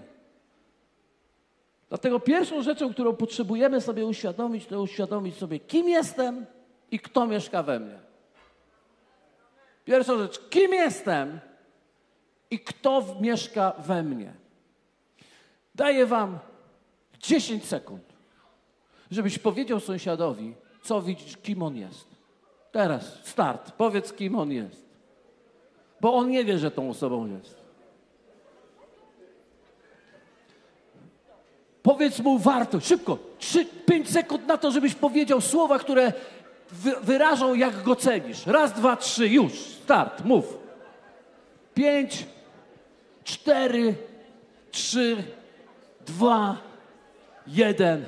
[1.89, 6.45] Dlatego pierwszą rzeczą, którą potrzebujemy sobie uświadomić, to uświadomić sobie, kim jestem
[6.91, 7.99] i kto mieszka we mnie.
[9.85, 11.39] Pierwsza rzecz, kim jestem
[12.51, 14.33] i kto mieszka we mnie.
[15.75, 16.39] Daję Wam
[17.19, 18.09] 10 sekund
[19.11, 22.07] żebyś powiedział sąsiadowi, co widzisz, kim on jest.
[22.71, 24.85] Teraz, start, powiedz, kim on jest.
[26.01, 27.59] Bo on nie wie, że tą osobą jest.
[31.83, 36.13] Powiedz mu wartość, szybko, 3, 5 sekund na to, żebyś powiedział słowa, które
[37.01, 38.45] wyrażą, jak go cenisz.
[38.45, 40.57] Raz, dwa, trzy, już, start, mów.
[41.73, 42.25] Pięć,
[43.29, 43.95] cztery,
[44.71, 45.23] trzy,
[46.05, 46.57] dwa,
[47.47, 48.05] jeden.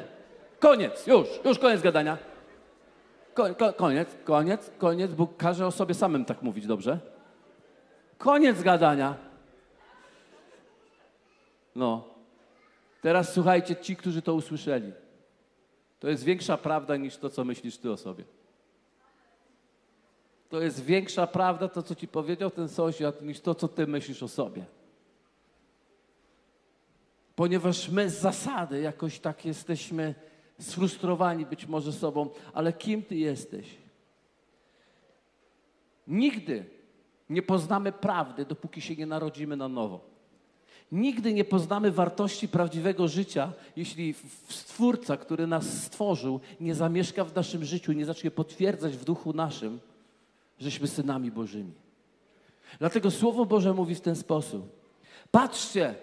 [0.60, 2.18] Koniec, już, już koniec gadania.
[3.34, 5.12] Ko, ko, koniec, koniec, koniec.
[5.12, 7.00] Bóg każe o sobie samym tak mówić, dobrze?
[8.18, 9.16] Koniec gadania.
[11.76, 12.04] No.
[13.02, 14.92] Teraz słuchajcie ci, którzy to usłyszeli.
[16.00, 18.24] To jest większa prawda niż to, co myślisz ty o sobie.
[20.50, 24.24] To jest większa prawda, to co ci powiedział ten sąsiad, niż to, co ty myślisz
[24.24, 24.66] o sobie.
[27.36, 30.15] Ponieważ my z zasady jakoś tak jesteśmy
[30.60, 33.78] sfrustrowani być może sobą, ale kim Ty jesteś?
[36.08, 36.65] Nigdy
[37.30, 40.12] nie poznamy prawdy, dopóki się nie narodzimy na nowo.
[40.91, 44.15] Nigdy nie poznamy wartości prawdziwego życia, jeśli
[44.50, 49.80] Stwórca, który nas stworzył, nie zamieszka w naszym życiu, nie zacznie potwierdzać w duchu naszym,
[50.60, 51.74] żeśmy synami Bożymi.
[52.80, 54.82] Dlatego Słowo Boże mówi w ten sposób.
[55.32, 55.96] Patrzcie,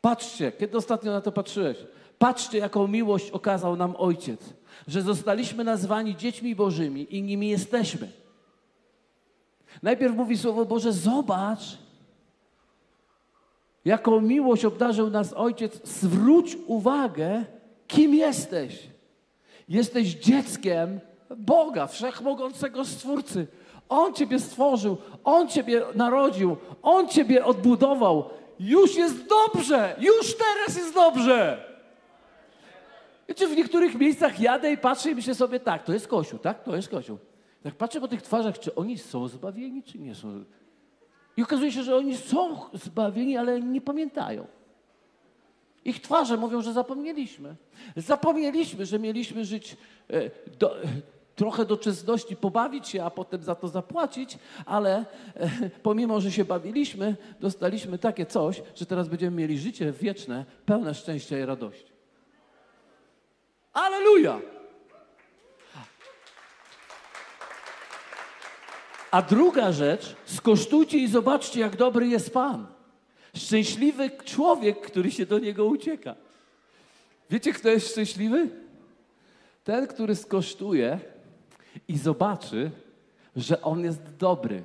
[0.00, 1.76] patrzcie, kiedy ostatnio na to patrzyłeś?
[2.18, 4.40] Patrzcie, jaką miłość okazał nam Ojciec,
[4.88, 8.08] że zostaliśmy nazwani dziećmi Bożymi i nimi jesteśmy.
[9.82, 11.78] Najpierw mówi Słowo Boże, zobacz,
[13.84, 15.88] jaką miłość obdarzył nas Ojciec.
[15.88, 17.44] Zwróć uwagę,
[17.86, 18.88] kim jesteś.
[19.68, 21.00] Jesteś dzieckiem
[21.36, 23.46] Boga, wszechmogącego Stwórcy.
[23.88, 28.30] On Ciebie stworzył, On Ciebie narodził, On Ciebie odbudował.
[28.60, 31.64] Już jest dobrze, już teraz jest dobrze.
[33.28, 36.64] Wiecie, w niektórych miejscach jadę i patrzę i myślę sobie, tak, to jest Kościół, tak,
[36.64, 37.18] to jest Kościół.
[37.62, 40.44] Tak patrzę po tych twarzach, czy oni są zbawieni, czy nie są.
[41.36, 44.46] I okazuje się, że oni są zbawieni, ale nie pamiętają.
[45.84, 47.56] Ich twarze mówią, że zapomnieliśmy.
[47.96, 49.76] Zapomnieliśmy, że mieliśmy żyć
[50.10, 50.76] e, do,
[51.38, 55.04] trochę do czesności, pobawić się, a potem za to zapłacić, ale
[55.36, 55.50] e,
[55.82, 61.38] pomimo, że się bawiliśmy, dostaliśmy takie coś, że teraz będziemy mieli życie wieczne, pełne szczęścia
[61.38, 61.92] i radości.
[63.72, 64.40] Aleluja!
[69.10, 72.66] A druga rzecz, skosztujcie i zobaczcie, jak dobry jest Pan.
[73.36, 76.14] Szczęśliwy człowiek, który się do Niego ucieka.
[77.30, 78.48] Wiecie, kto jest szczęśliwy?
[79.64, 81.17] Ten, który skosztuje
[81.88, 82.70] i zobaczy,
[83.36, 84.64] że On jest dobry.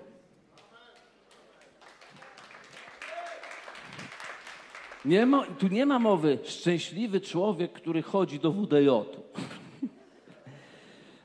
[5.05, 9.05] Nie ma, tu nie ma mowy szczęśliwy człowiek, który chodzi do WDJ-u.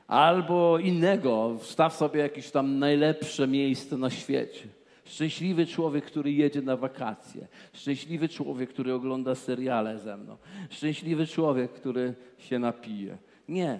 [0.07, 4.67] Albo innego, wstaw sobie jakieś tam najlepsze miejsce na świecie.
[5.05, 7.47] Szczęśliwy człowiek, który jedzie na wakacje.
[7.73, 10.37] Szczęśliwy człowiek, który ogląda seriale ze mną.
[10.69, 13.17] Szczęśliwy człowiek, który się napije.
[13.47, 13.79] Nie.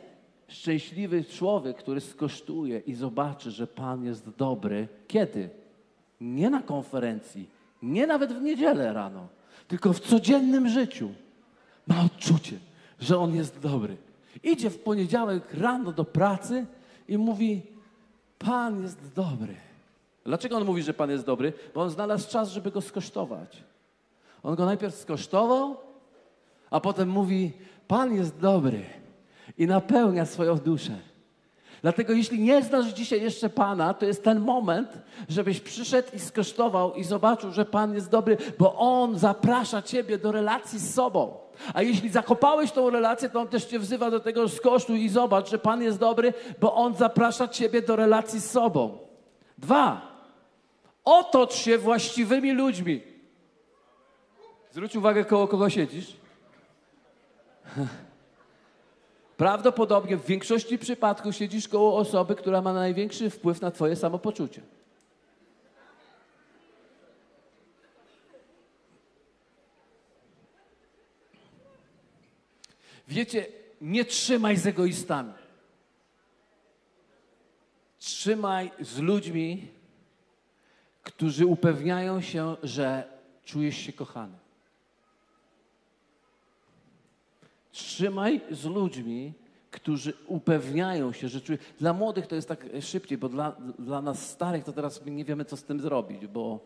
[0.49, 4.87] Szczęśliwy człowiek, który skosztuje i zobaczy, że Pan jest dobry.
[5.07, 5.49] Kiedy?
[6.21, 7.49] Nie na konferencji,
[7.83, 9.27] nie nawet w niedzielę rano,
[9.67, 11.09] tylko w codziennym życiu.
[11.87, 12.59] Ma odczucie,
[12.99, 13.97] że On jest dobry.
[14.43, 16.65] Idzie w poniedziałek rano do pracy
[17.07, 17.61] i mówi:
[18.39, 19.55] Pan jest dobry.
[20.25, 21.53] Dlaczego on mówi, że Pan jest dobry?
[21.73, 23.63] Bo on znalazł czas, żeby go skosztować.
[24.43, 25.77] On go najpierw skosztował,
[26.69, 27.51] a potem mówi:
[27.87, 28.99] Pan jest dobry
[29.59, 30.91] i napełnia swoją duszę.
[31.81, 34.89] Dlatego jeśli nie znasz dzisiaj jeszcze Pana, to jest ten moment,
[35.29, 40.31] żebyś przyszedł i skosztował i zobaczył, że Pan jest dobry, bo On zaprasza Ciebie do
[40.31, 41.37] relacji z sobą.
[41.73, 45.49] A jeśli zakopałeś tą relację, to On też Cię wzywa do tego skosztuj i zobacz,
[45.49, 48.97] że Pan jest dobry, bo On zaprasza Ciebie do relacji z sobą.
[49.57, 50.01] Dwa.
[51.05, 53.01] Otocz się właściwymi ludźmi.
[54.71, 56.17] Zwróć uwagę, koło kogo siedzisz.
[59.39, 64.61] Prawdopodobnie w większości przypadków siedzisz koło osoby, która ma największy wpływ na Twoje samopoczucie.
[73.07, 73.45] Wiecie,
[73.81, 75.33] nie trzymaj z egoistami.
[77.99, 79.67] Trzymaj z ludźmi,
[81.03, 83.03] którzy upewniają się, że
[83.45, 84.38] czujesz się kochany.
[87.83, 89.33] Trzymaj z ludźmi,
[89.71, 91.61] którzy upewniają się, że czujesz.
[91.79, 95.45] Dla młodych to jest tak szybciej, bo dla, dla nas starych to teraz nie wiemy,
[95.45, 96.59] co z tym zrobić, bo,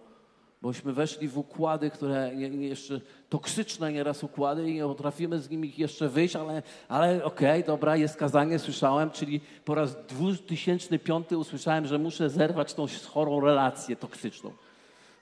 [0.62, 5.50] bośmy weszli w układy, które nie, nie jeszcze toksyczne nieraz układy i nie potrafimy z
[5.50, 11.32] nimi jeszcze wyjść, ale, ale okej, okay, dobra, jest kazanie, słyszałem, czyli po raz 2005
[11.32, 14.52] usłyszałem, że muszę zerwać tą chorą relację toksyczną.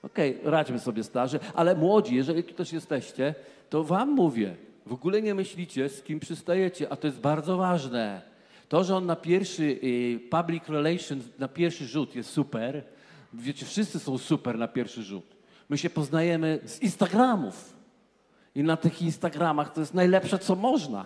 [0.04, 3.36] Okej, okay, radźmy sobie starzy, ale młodzi, jeżeli tu też jesteście,
[3.70, 8.22] to wam mówię, w ogóle nie myślicie, z kim przystajecie, a to jest bardzo ważne.
[8.70, 12.84] To, że on na pierwszy y, public relations, na pierwszy rzut jest super,
[13.34, 15.36] wiecie, wszyscy są super na pierwszy rzut.
[15.70, 17.74] My się poznajemy z Instagramów.
[18.56, 21.06] I na tych Instagramach to jest najlepsze, co można.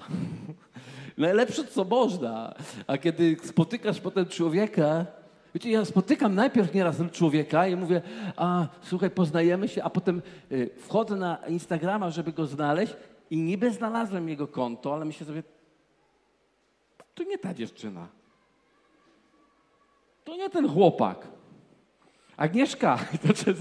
[1.17, 2.53] najlepsze, co można.
[2.87, 5.05] A kiedy spotykasz potem człowieka,
[5.53, 8.01] wiecie, ja spotykam najpierw nieraz człowieka i mówię,
[8.35, 12.93] a słuchaj, poznajemy się, a potem y, wchodzę na Instagrama, żeby go znaleźć
[13.29, 15.43] i niby znalazłem jego konto, ale myślę sobie,
[17.15, 18.07] to nie ta dziewczyna.
[20.23, 21.27] To nie ten chłopak.
[22.37, 23.55] Agnieszka, to czy,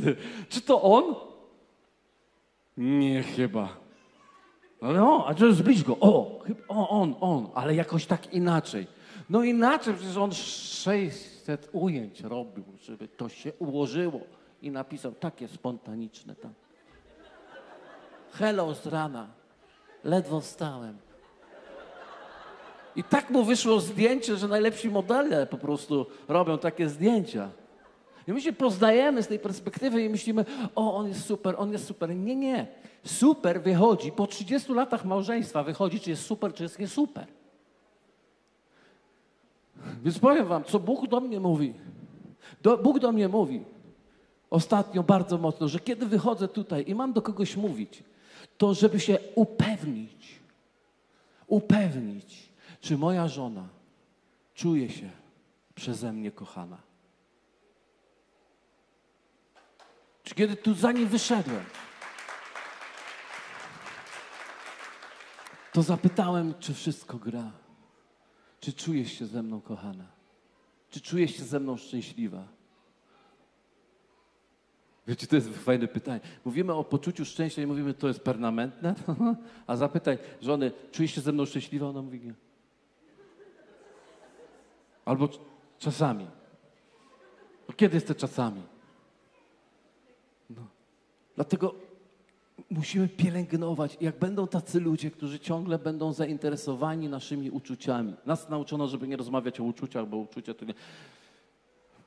[0.48, 1.14] czy to on?
[2.76, 3.76] Nie chyba.
[4.82, 5.96] No, no a to zbliż go.
[6.00, 8.86] O, o, on, on, ale jakoś tak inaczej.
[9.30, 14.20] No inaczej, przecież on 600 ujęć robił, żeby to się ułożyło
[14.62, 16.54] i napisał takie spontaniczne tam.
[18.32, 19.43] Hello z rana.
[20.04, 20.96] Ledwo wstałem.
[22.96, 27.50] I tak mu wyszło zdjęcie, że najlepsi modele po prostu robią takie zdjęcia.
[28.28, 31.86] I my się poznajemy z tej perspektywy i myślimy, o, on jest super, on jest
[31.86, 32.16] super.
[32.16, 32.66] Nie, nie.
[33.04, 37.26] Super wychodzi, po 30 latach małżeństwa wychodzi, czy jest super, czy jest nie super.
[40.04, 41.74] Więc powiem wam, co Bóg do mnie mówi.
[42.62, 43.64] Do, Bóg do mnie mówi
[44.50, 48.02] ostatnio bardzo mocno, że kiedy wychodzę tutaj i mam do kogoś mówić,
[48.58, 50.38] to żeby się upewnić,
[51.46, 52.48] upewnić,
[52.80, 53.68] czy moja żona
[54.54, 55.10] czuje się
[55.74, 56.78] przeze mnie kochana.
[60.22, 61.64] Czy kiedy tu za nim wyszedłem,
[65.72, 67.50] to zapytałem, czy wszystko gra.
[68.60, 70.06] Czy czujesz się ze mną kochana?
[70.90, 72.48] Czy czujesz się ze mną szczęśliwa?
[75.06, 76.20] Wiecie, to jest fajne pytanie.
[76.44, 78.94] Mówimy o poczuciu szczęścia i mówimy, to jest permanentne,
[79.66, 81.86] a zapytaj żony, czujesz się ze mną szczęśliwa?
[81.86, 82.34] Ona mówi nie.
[85.04, 85.28] Albo
[85.78, 86.26] czasami.
[87.68, 88.62] No kiedy jest te czasami?
[90.50, 90.62] No.
[91.34, 91.74] Dlatego
[92.70, 93.96] musimy pielęgnować.
[94.00, 98.14] Jak będą tacy ludzie, którzy ciągle będą zainteresowani naszymi uczuciami.
[98.26, 100.74] Nas nauczono, żeby nie rozmawiać o uczuciach, bo uczucia to nie...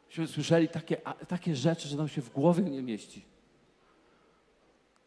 [0.07, 3.25] Myśmy słyszeli takie, takie rzeczy, że nam się w głowie nie mieści.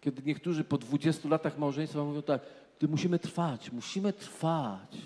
[0.00, 2.42] Kiedy niektórzy po 20 latach małżeństwa mówią tak,
[2.78, 4.96] ty musimy trwać, musimy trwać.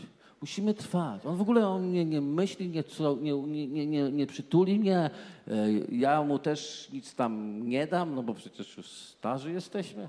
[0.41, 1.27] Musimy trwać.
[1.27, 2.85] On w ogóle on nie, nie myśli, nie,
[3.21, 5.11] nie, nie, nie, nie przytuli mnie.
[5.49, 10.09] E, ja mu też nic tam nie dam, no bo przecież już starzy jesteśmy.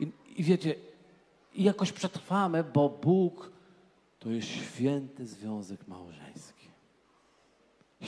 [0.00, 0.74] I, i wiecie,
[1.54, 3.52] i jakoś przetrwamy, bo Bóg
[4.18, 6.57] to jest święty związek małżeński.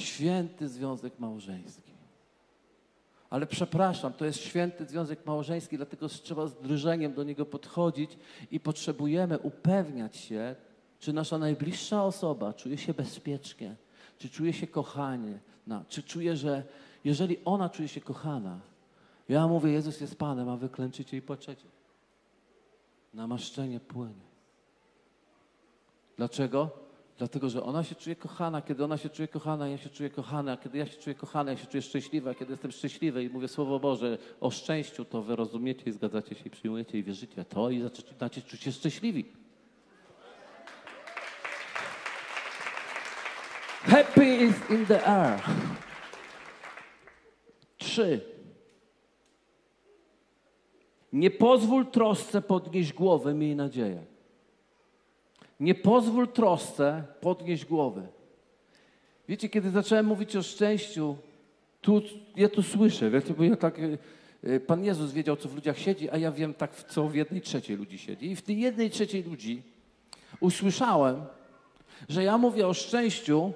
[0.01, 1.91] Święty związek małżeński.
[3.31, 8.19] Ale przepraszam, to jest święty związek małżeński, dlatego trzeba z drżeniem do niego podchodzić
[8.51, 10.57] i potrzebujemy upewniać się,
[10.99, 13.77] czy nasza najbliższa osoba czuje się bezpiecznie,
[14.19, 16.65] czy czuje się kochanie, no, czy czuje, że
[17.05, 18.61] jeżeli ona czuje się kochana,
[19.29, 21.67] ja mówię, Jezus jest Panem, a wy klęczycie i płaczecie.
[23.15, 24.31] Namaszczenie płynie.
[26.17, 26.71] Dlaczego?
[27.21, 28.63] Dlatego, że ona się czuje kochana.
[28.63, 30.57] Kiedy ona się czuje kochana, ja się czuję kochana.
[30.57, 32.35] Kiedy ja się czuję kochana, ja się czuję szczęśliwa.
[32.35, 36.45] Kiedy jestem szczęśliwy i mówię Słowo Boże o szczęściu, to wy rozumiecie i zgadzacie się
[36.45, 39.25] i przyjmujecie i wierzycie to i zaczynacie czuć się szczęśliwi.
[43.83, 45.41] Happy is in the air.
[47.79, 48.21] Trzy.
[51.13, 54.20] Nie pozwól trosce podnieść głowy, miej nadzieję.
[55.61, 58.07] Nie pozwól trosce podnieść głowy.
[59.29, 61.17] Wiecie, kiedy zacząłem mówić o szczęściu,
[61.81, 62.03] tu,
[62.37, 63.99] ja to słyszę, wiecie, bo ja tak, e,
[64.43, 67.41] e, Pan Jezus wiedział, co w ludziach siedzi, a ja wiem tak, co w jednej
[67.41, 68.31] trzeciej ludzi siedzi.
[68.31, 69.63] I w tej jednej trzeciej ludzi
[70.41, 71.25] usłyszałem,
[72.09, 73.53] że ja mówię o szczęściu,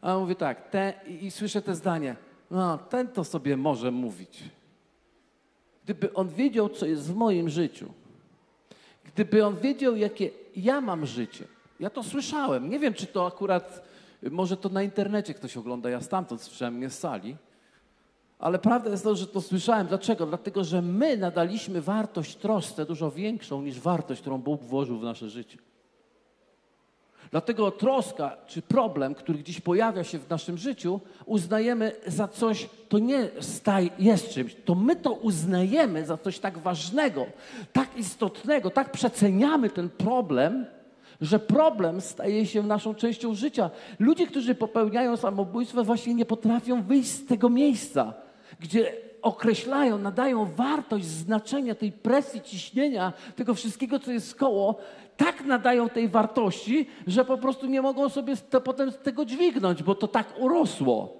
[0.00, 2.16] a on mówi tak, te, i, i słyszę te zdanie,
[2.50, 4.44] no, ten to sobie może mówić.
[5.84, 7.92] Gdyby on wiedział, co jest w moim życiu,
[9.14, 11.44] gdyby on wiedział, jakie ja mam życie.
[11.80, 12.70] Ja to słyszałem.
[12.70, 13.82] Nie wiem, czy to akurat,
[14.30, 17.36] może to na internecie ktoś ogląda, ja stamtąd słyszałem, nie z sali.
[18.38, 19.86] Ale prawda jest to, że to słyszałem.
[19.86, 20.26] Dlaczego?
[20.26, 25.28] Dlatego, że my nadaliśmy wartość trosce dużo większą niż wartość, którą Bóg włożył w nasze
[25.28, 25.58] życie.
[27.32, 32.98] Dlatego troska czy problem, który gdzieś pojawia się w naszym życiu, uznajemy za coś, to
[32.98, 37.26] nie staj, jest czymś, to my to uznajemy za coś tak ważnego,
[37.72, 40.66] tak istotnego, tak przeceniamy ten problem,
[41.20, 43.70] że problem staje się naszą częścią życia.
[43.98, 48.14] Ludzie, którzy popełniają samobójstwo, właśnie nie potrafią wyjść z tego miejsca,
[48.60, 48.92] gdzie
[49.22, 54.78] określają, nadają wartość, znaczenie tej presji, ciśnienia, tego wszystkiego, co jest koło,
[55.16, 59.82] tak nadają tej wartości, że po prostu nie mogą sobie to, potem z tego dźwignąć,
[59.82, 61.16] bo to tak urosło.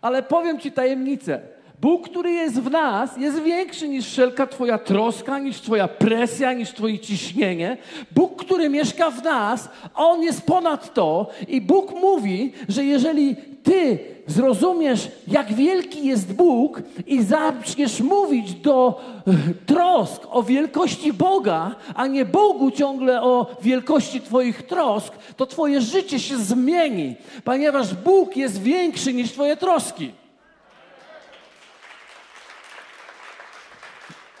[0.00, 1.40] Ale powiem Ci tajemnicę.
[1.80, 6.72] Bóg, który jest w nas, jest większy niż wszelka Twoja troska, niż Twoja presja, niż
[6.72, 7.76] Twoje ciśnienie.
[8.10, 13.36] Bóg, który mieszka w nas, On jest ponad to i Bóg mówi, że jeżeli
[13.66, 19.32] Ty zrozumiesz, jak wielki jest Bóg i zaczniesz mówić do e,
[19.66, 26.20] trosk o wielkości Boga, a nie Bogu ciągle o wielkości Twoich trosk, to Twoje życie
[26.20, 30.12] się zmieni, ponieważ Bóg jest większy niż Twoje troski.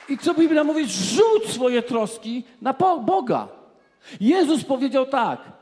[0.08, 0.86] I co Biblia mówi?
[0.86, 2.72] Rzuć swoje troski na
[3.06, 3.48] Boga.
[4.20, 5.55] Jezus powiedział tak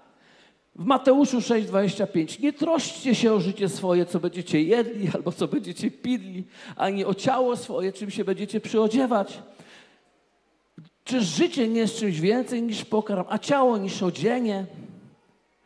[0.77, 5.91] w Mateuszu 6,25: Nie troszcie się o życie swoje, co będziecie jedli albo co będziecie
[5.91, 6.45] pili,
[6.77, 9.43] ani o ciało swoje, czym się będziecie przyodziewać.
[11.05, 14.67] Czy życie nie jest czymś więcej niż pokarm, a ciało niż odzienie?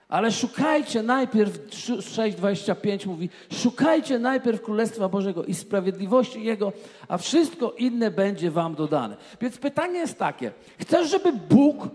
[0.08, 6.72] Ale szukajcie najpierw, 6,25 mówi, szukajcie najpierw Królestwa Bożego i sprawiedliwości Jego,
[7.08, 9.16] a wszystko inne będzie wam dodane.
[9.40, 11.88] Więc pytanie jest takie, chcesz, żeby Bóg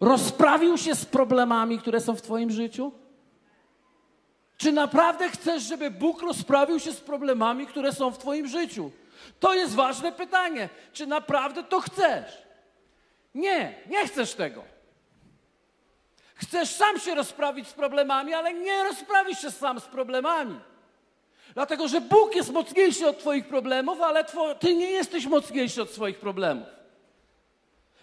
[0.00, 2.92] rozprawił się z problemami, które są w twoim życiu?
[4.56, 8.90] Czy naprawdę chcesz, żeby Bóg rozprawił się z problemami, które są w twoim życiu?
[9.40, 10.68] To jest ważne pytanie.
[10.92, 12.42] Czy naprawdę to chcesz?
[13.34, 14.64] Nie, nie chcesz tego.
[16.34, 20.60] Chcesz sam się rozprawić z problemami, ale nie rozprawisz się sam z problemami.
[21.54, 24.24] Dlatego, że Bóg jest mocniejszy od Twoich problemów, ale
[24.60, 26.77] Ty nie jesteś mocniejszy od swoich problemów.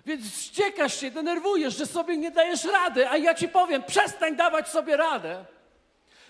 [0.06, 4.68] Więc ściekasz się, denerwujesz, że sobie nie dajesz rady, a ja Ci powiem, przestań dawać
[4.68, 5.46] sobie radę.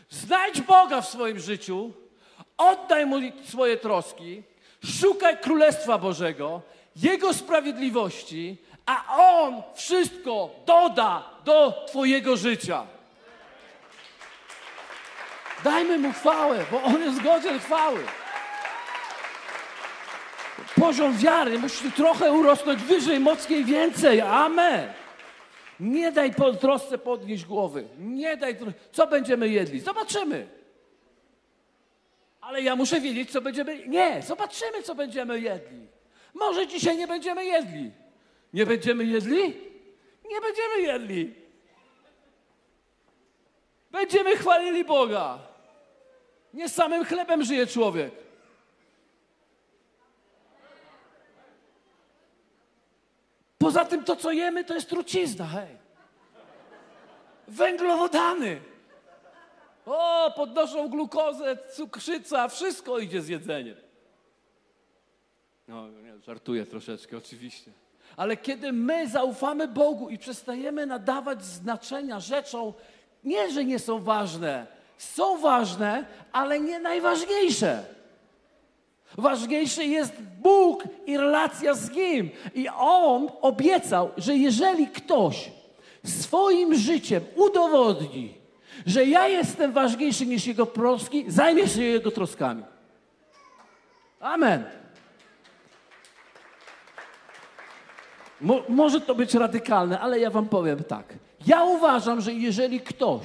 [0.09, 1.93] Znajdź Boga w swoim życiu,
[2.57, 3.17] Oddaj mu
[3.49, 4.43] swoje troski,
[4.99, 6.61] szukaj Królestwa Bożego,
[6.95, 12.88] Jego sprawiedliwości, a On wszystko doda do Twojego życia.
[15.63, 18.03] Dajmy Mu chwałę, bo On jest godzien chwały.
[20.80, 24.22] Poziom wiary musi trochę urosnąć wyżej, mocniej, więcej.
[24.22, 24.93] Amen.
[25.80, 27.88] Nie daj po trosce podnieść głowy.
[27.99, 28.57] Nie daj.
[28.91, 29.80] Co będziemy jedli?
[29.80, 30.47] Zobaczymy.
[32.41, 33.88] Ale ja muszę wiedzieć, co będziemy.
[33.88, 35.88] Nie, zobaczymy, co będziemy jedli.
[36.34, 37.91] Może dzisiaj nie będziemy jedli.
[38.53, 39.41] Nie będziemy jedli?
[40.30, 41.34] Nie będziemy jedli.
[43.91, 45.39] Będziemy chwalili Boga.
[46.53, 48.24] Nie samym chlebem żyje człowiek.
[53.66, 55.78] Poza tym to, co jemy, to jest trucizna, hej.
[57.47, 58.61] Węglowodany.
[59.86, 63.76] O, podnoszą glukozę, cukrzyca, wszystko idzie z jedzeniem.
[65.68, 67.72] No, nie, żartuję troszeczkę, oczywiście.
[68.18, 72.74] Ale kiedy my zaufamy Bogu i przestajemy nadawać znaczenia rzeczom,
[73.24, 77.84] nie, że nie są ważne, są ważne, ale nie najważniejsze.
[79.18, 82.30] Ważniejszy jest Bóg i relacja z Nim.
[82.55, 85.51] I On obiecał, że jeżeli ktoś
[86.03, 88.34] swoim życiem udowodni,
[88.86, 92.63] że ja jestem ważniejszy niż Jego troski, zajmie się Jego troskami.
[94.20, 94.63] Amen.
[98.41, 101.13] Mo może to być radykalne, ale ja Wam powiem tak.
[101.47, 103.22] Ja uważam, że jeżeli ktoś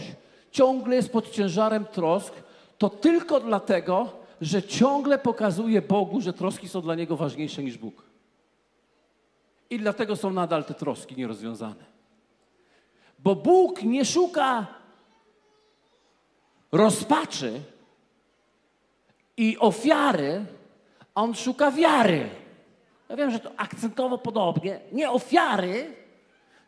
[0.51, 2.35] ciągle jest pod ciężarem trosk,
[2.79, 8.03] to tylko dlatego, że ciągle pokazuje Bogu, że troski są dla niego ważniejsze niż Bóg.
[9.71, 11.85] I dlatego są nadal te troski nierozwiązane.
[13.19, 14.67] Bo Bóg nie szuka
[16.73, 17.61] rozpaczy
[19.37, 20.47] i ofiary,
[21.15, 22.29] On szuka wiary.
[23.09, 24.81] Ja wiem, że to akcentowo podobnie.
[24.93, 25.95] Nie ofiary,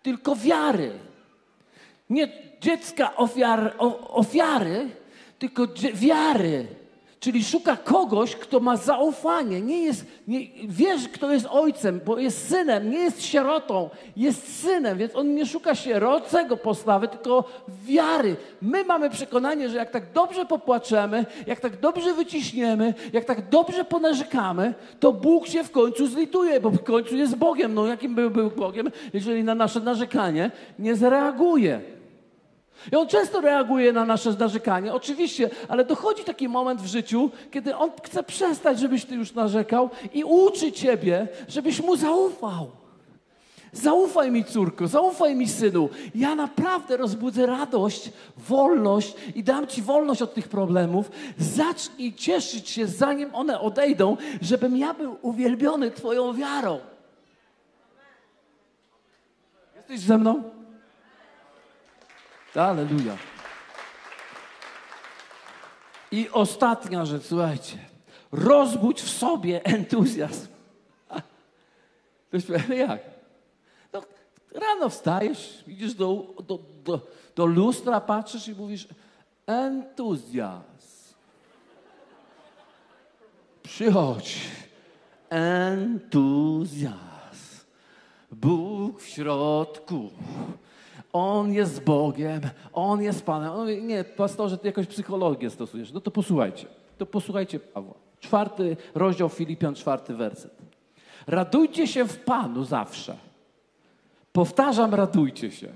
[0.03, 0.99] tylko wiary.
[2.11, 2.29] Nie
[2.61, 3.75] dziecka ofiar,
[4.09, 4.91] ofiary,
[5.39, 6.82] tylko wiary.
[7.23, 9.61] Czyli szuka kogoś, kto ma zaufanie.
[9.61, 14.99] Nie jest, nie, wiesz, kto jest ojcem, bo jest synem, nie jest sierotą, jest synem,
[14.99, 17.45] więc on nie szuka sierocego postawy, tylko
[17.85, 18.37] wiary.
[18.63, 23.85] My mamy przekonanie, że jak tak dobrze popłaczemy, jak tak dobrze wyciśniemy, jak tak dobrze
[23.85, 27.75] ponarzekamy, to Bóg się w końcu zlituje, bo w końcu jest Bogiem.
[27.75, 32.02] No jakim by był Bogiem, jeżeli na nasze narzekanie nie zareaguje?
[32.93, 37.77] I on często reaguje na nasze narzekanie, oczywiście, ale dochodzi taki moment w życiu, kiedy
[37.77, 42.71] on chce przestać, żebyś ty już narzekał i uczy ciebie, żebyś mu zaufał.
[43.73, 45.89] Zaufaj mi, córko, zaufaj mi, synu.
[46.15, 51.11] Ja naprawdę rozbudzę radość, wolność i dam ci wolność od tych problemów.
[51.39, 56.81] Zacznij cieszyć się, zanim one odejdą, żebym ja był uwielbiony Twoją wiarą.
[59.77, 60.43] Jesteś ze mną?
[62.55, 63.17] Aleluja.
[66.11, 67.79] I ostatnia rzecz, słuchajcie.
[68.33, 70.47] Rozbudź w sobie entuzjazm.
[72.29, 73.01] Ktoś powie, jak?
[73.93, 74.03] No,
[74.55, 77.01] rano wstajesz, idziesz do, do, do,
[77.37, 78.89] do lustra, patrzysz i mówisz
[79.47, 80.63] entuzjazm.
[83.63, 84.41] Przychodź.
[85.31, 86.97] Entuzjazm.
[88.31, 90.11] Bóg w środku.
[91.13, 92.41] On jest Bogiem,
[92.73, 93.53] On jest Panem.
[93.53, 95.93] On mówi, nie, pastorze, ty jakąś psychologię stosujesz.
[95.93, 96.67] No to posłuchajcie,
[96.99, 97.95] to posłuchajcie Pawła.
[98.21, 100.53] Czwarty rozdział Filipian, czwarty werset.
[101.27, 103.17] Radujcie się w Panu zawsze.
[104.33, 105.69] Powtarzam, radujcie się.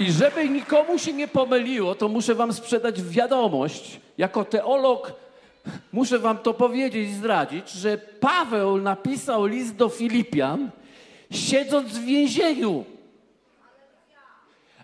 [0.00, 4.00] I żeby nikomu się nie pomyliło, to muszę wam sprzedać wiadomość.
[4.18, 5.12] Jako teolog
[5.92, 10.70] muszę wam to powiedzieć i zdradzić, że Paweł napisał list do Filipian,
[11.30, 12.84] siedząc w więzieniu.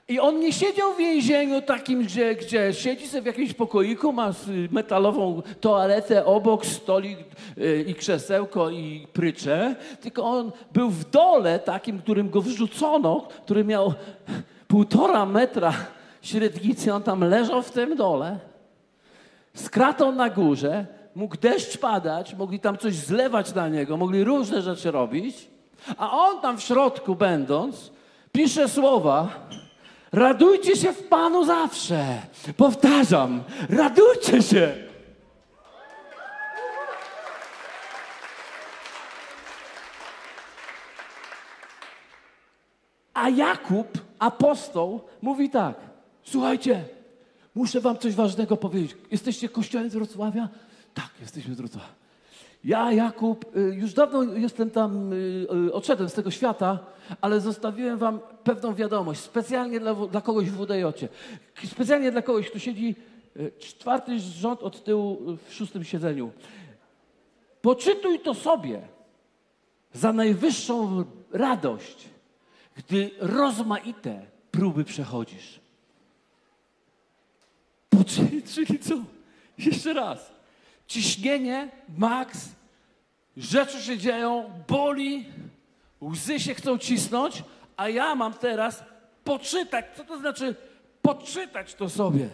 [0.08, 4.32] I on nie siedział w więzieniu takim, gdzie, gdzie siedzi sobie w jakimś pokoiku, ma
[4.70, 7.18] metalową toaletę obok, stolik
[7.58, 13.64] y, i krzesełko i prycze, tylko on był w dole takim, którym go wrzucono, który
[13.64, 13.94] miał
[14.68, 15.72] półtora metra
[16.22, 18.53] średnicy, on tam leżał w tym dole
[19.54, 24.62] z kratą na górze, mógł deszcz padać, mogli tam coś zlewać na niego, mogli różne
[24.62, 25.48] rzeczy robić,
[25.98, 27.92] a on tam w środku będąc,
[28.32, 29.28] pisze słowa,
[30.12, 32.04] radujcie się w Panu zawsze.
[32.56, 34.74] Powtarzam, radujcie się.
[43.14, 43.88] A Jakub,
[44.18, 45.74] apostoł, mówi tak:
[46.24, 46.84] Słuchajcie,
[47.54, 48.96] muszę wam coś ważnego powiedzieć.
[49.10, 50.48] Jesteście kościołem z Wrocławia?
[50.94, 52.04] Tak, jesteśmy z Wrocławia.
[52.64, 56.78] Ja, Jakub, y, już dawno jestem tam, y, y, odszedłem z tego świata,
[57.20, 61.06] ale zostawiłem wam pewną wiadomość, specjalnie dla, dla kogoś w WDJ.
[61.66, 62.94] Specjalnie dla kogoś, kto siedzi
[63.58, 66.30] czwarty rząd od tyłu w szóstym siedzeniu.
[67.62, 68.88] Poczytuj to sobie
[69.92, 72.08] za najwyższą radość,
[72.76, 75.63] gdy rozmaite próby przechodzisz.
[77.98, 78.94] Poczytuj, czyli co?
[79.58, 80.32] Jeszcze raz.
[80.86, 81.68] Ciśnienie,
[81.98, 82.48] maks,
[83.36, 85.24] rzeczy się dzieją, boli,
[86.00, 87.42] łzy się chcą cisnąć,
[87.76, 88.84] a ja mam teraz
[89.24, 89.84] poczytać.
[89.96, 90.54] Co to znaczy
[91.02, 92.28] poczytać to sobie?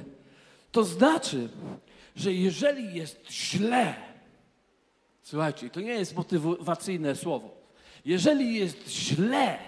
[0.73, 1.49] To znaczy,
[2.17, 3.95] że jeżeli jest źle,
[5.23, 7.61] słuchajcie, to nie jest motywacyjne słowo.
[8.05, 9.59] Jeżeli jest źle,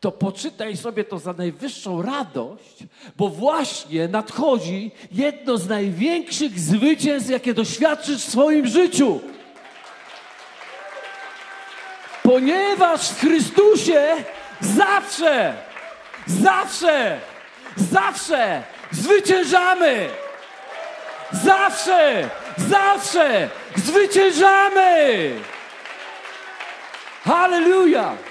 [0.00, 2.76] to poczytaj sobie to za najwyższą radość,
[3.16, 9.20] bo właśnie nadchodzi jedno z największych zwycięstw, jakie doświadczysz w swoim życiu.
[12.22, 14.06] Ponieważ w Chrystusie
[14.60, 15.54] zawsze,
[16.26, 17.20] zawsze,
[17.76, 20.08] zawsze zwyciężamy.
[21.32, 25.30] Zawsze, zawsze zwyciężamy.
[27.24, 28.29] Hallelujah.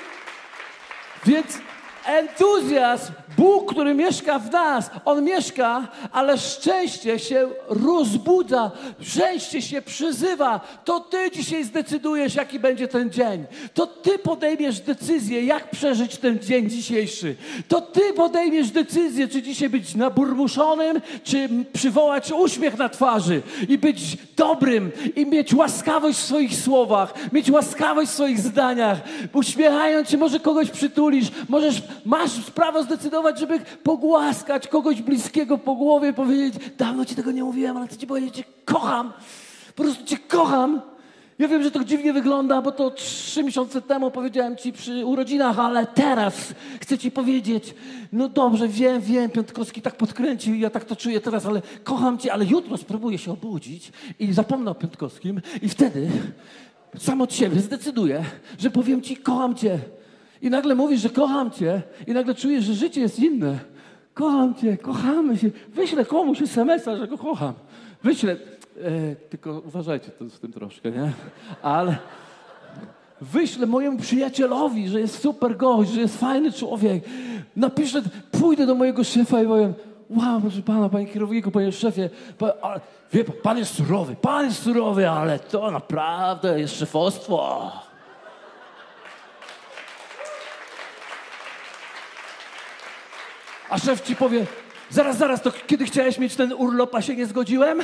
[1.26, 1.60] Więc
[2.06, 8.72] entuzjazm, Bóg, który mieszka w nas, On mieszka, ale szczęście się rozbudza,
[9.02, 10.60] szczęście się przyzywa.
[10.86, 13.46] To Ty dzisiaj zdecydujesz, jaki będzie ten dzień.
[13.74, 17.36] To Ty podejmiesz decyzję, jak przeżyć ten dzień dzisiejszy.
[17.68, 24.18] To Ty podejmiesz decyzję, czy dzisiaj być naburmuszonym, czy przywołać uśmiech na twarzy i być
[24.38, 28.98] dobrym i mieć łaskawość w swoich słowach, mieć łaskawość w swoich zdaniach.
[29.34, 36.14] Uśmiechając się, może kogoś przytulisz, możesz, masz prawo zdecydować, żeby pogłaskać kogoś bliskiego po głowie,
[36.14, 39.14] powiedzieć, dawno ci tego nie mówiłem, ale chcę ci powiedzieć, cię kocham.
[39.76, 40.82] Po prostu cię kocham.
[41.40, 45.60] Ja wiem, że to dziwnie wygląda, bo to trzy miesiące temu powiedziałem ci przy urodzinach,
[45.60, 47.76] ale teraz chcę ci powiedzieć,
[48.14, 52.34] no dobrze, wiem, wiem, Piątkowski tak podkręcił ja tak to czuję teraz, ale kocham cię,
[52.34, 56.08] ale jutro spróbuję się obudzić i zapomnę o Piątkowskim i wtedy
[56.98, 58.24] sam od siebie zdecyduję,
[58.58, 59.80] że powiem ci, kocham cię.
[60.42, 63.60] I nagle mówisz, że kocham cię i nagle czujesz, że życie jest inne.
[64.14, 65.50] Kocham cię, kochamy się.
[65.68, 67.54] Wyślę komuś SMS-a, że go kocham.
[68.04, 68.32] Wyślę.
[68.32, 71.12] E, tylko uważajcie to z tym troszkę, nie?
[71.62, 71.98] Ale
[73.22, 77.04] wyślę mojemu przyjacielowi, że jest super gość, że jest fajny człowiek.
[77.56, 79.74] Napiszę, pójdę do mojego szefa i powiem,
[80.10, 82.80] wow, proszę pana, panie kierowniku, panie szefie, pan, ale,
[83.14, 87.72] wie pan, pan jest surowy, pan jest surowy, ale to naprawdę jest szefostwo.
[93.70, 94.46] A szef ci powie,
[94.90, 97.80] zaraz, zaraz, to kiedy chciałeś mieć ten urlop, a się nie zgodziłem?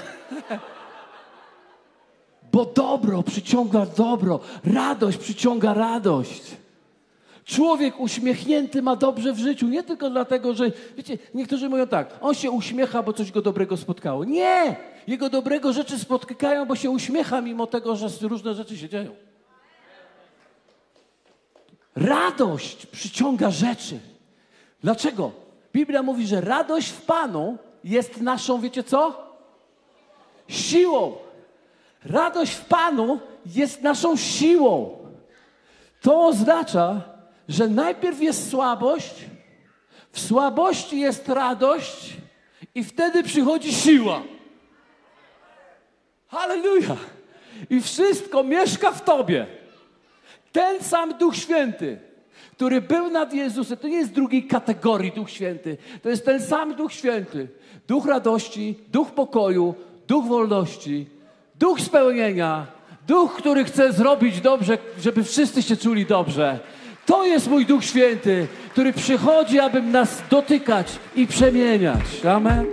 [2.51, 4.39] Bo dobro przyciąga dobro,
[4.73, 6.41] radość przyciąga radość.
[7.45, 12.33] Człowiek uśmiechnięty ma dobrze w życiu, nie tylko dlatego, że, wiecie, niektórzy mówią tak, on
[12.33, 14.23] się uśmiecha, bo coś go dobrego spotkało.
[14.23, 14.75] Nie!
[15.07, 19.15] Jego dobrego rzeczy spotkają, bo się uśmiecha, mimo tego, że różne rzeczy się dzieją.
[21.95, 23.99] Radość przyciąga rzeczy.
[24.83, 25.44] Dlaczego?
[25.75, 29.27] Biblia mówi, że radość w Panu jest naszą, wiecie co?
[30.47, 31.17] Siłą.
[32.05, 34.97] Radość w Panu jest naszą siłą.
[36.01, 37.01] To oznacza,
[37.49, 39.13] że najpierw jest słabość,
[40.11, 42.13] w słabości jest radość
[42.75, 44.21] i wtedy przychodzi siła.
[46.27, 46.97] Halleluja!
[47.69, 49.47] I wszystko mieszka w Tobie.
[50.51, 52.14] Ten sam Duch Święty
[52.55, 53.77] który był nad Jezusem.
[53.77, 55.77] To nie jest drugiej kategorii Duch Święty.
[56.01, 57.47] To jest ten sam Duch Święty.
[57.87, 59.75] Duch radości, duch pokoju,
[60.07, 61.07] duch wolności,
[61.59, 62.67] duch spełnienia,
[63.07, 66.59] duch, który chce zrobić dobrze, żeby wszyscy się czuli dobrze.
[67.05, 72.25] To jest mój Duch Święty, który przychodzi, aby nas dotykać i przemieniać.
[72.35, 72.65] Amen.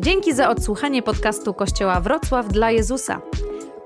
[0.00, 3.20] Dzięki za odsłuchanie podcastu Kościoła Wrocław dla Jezusa.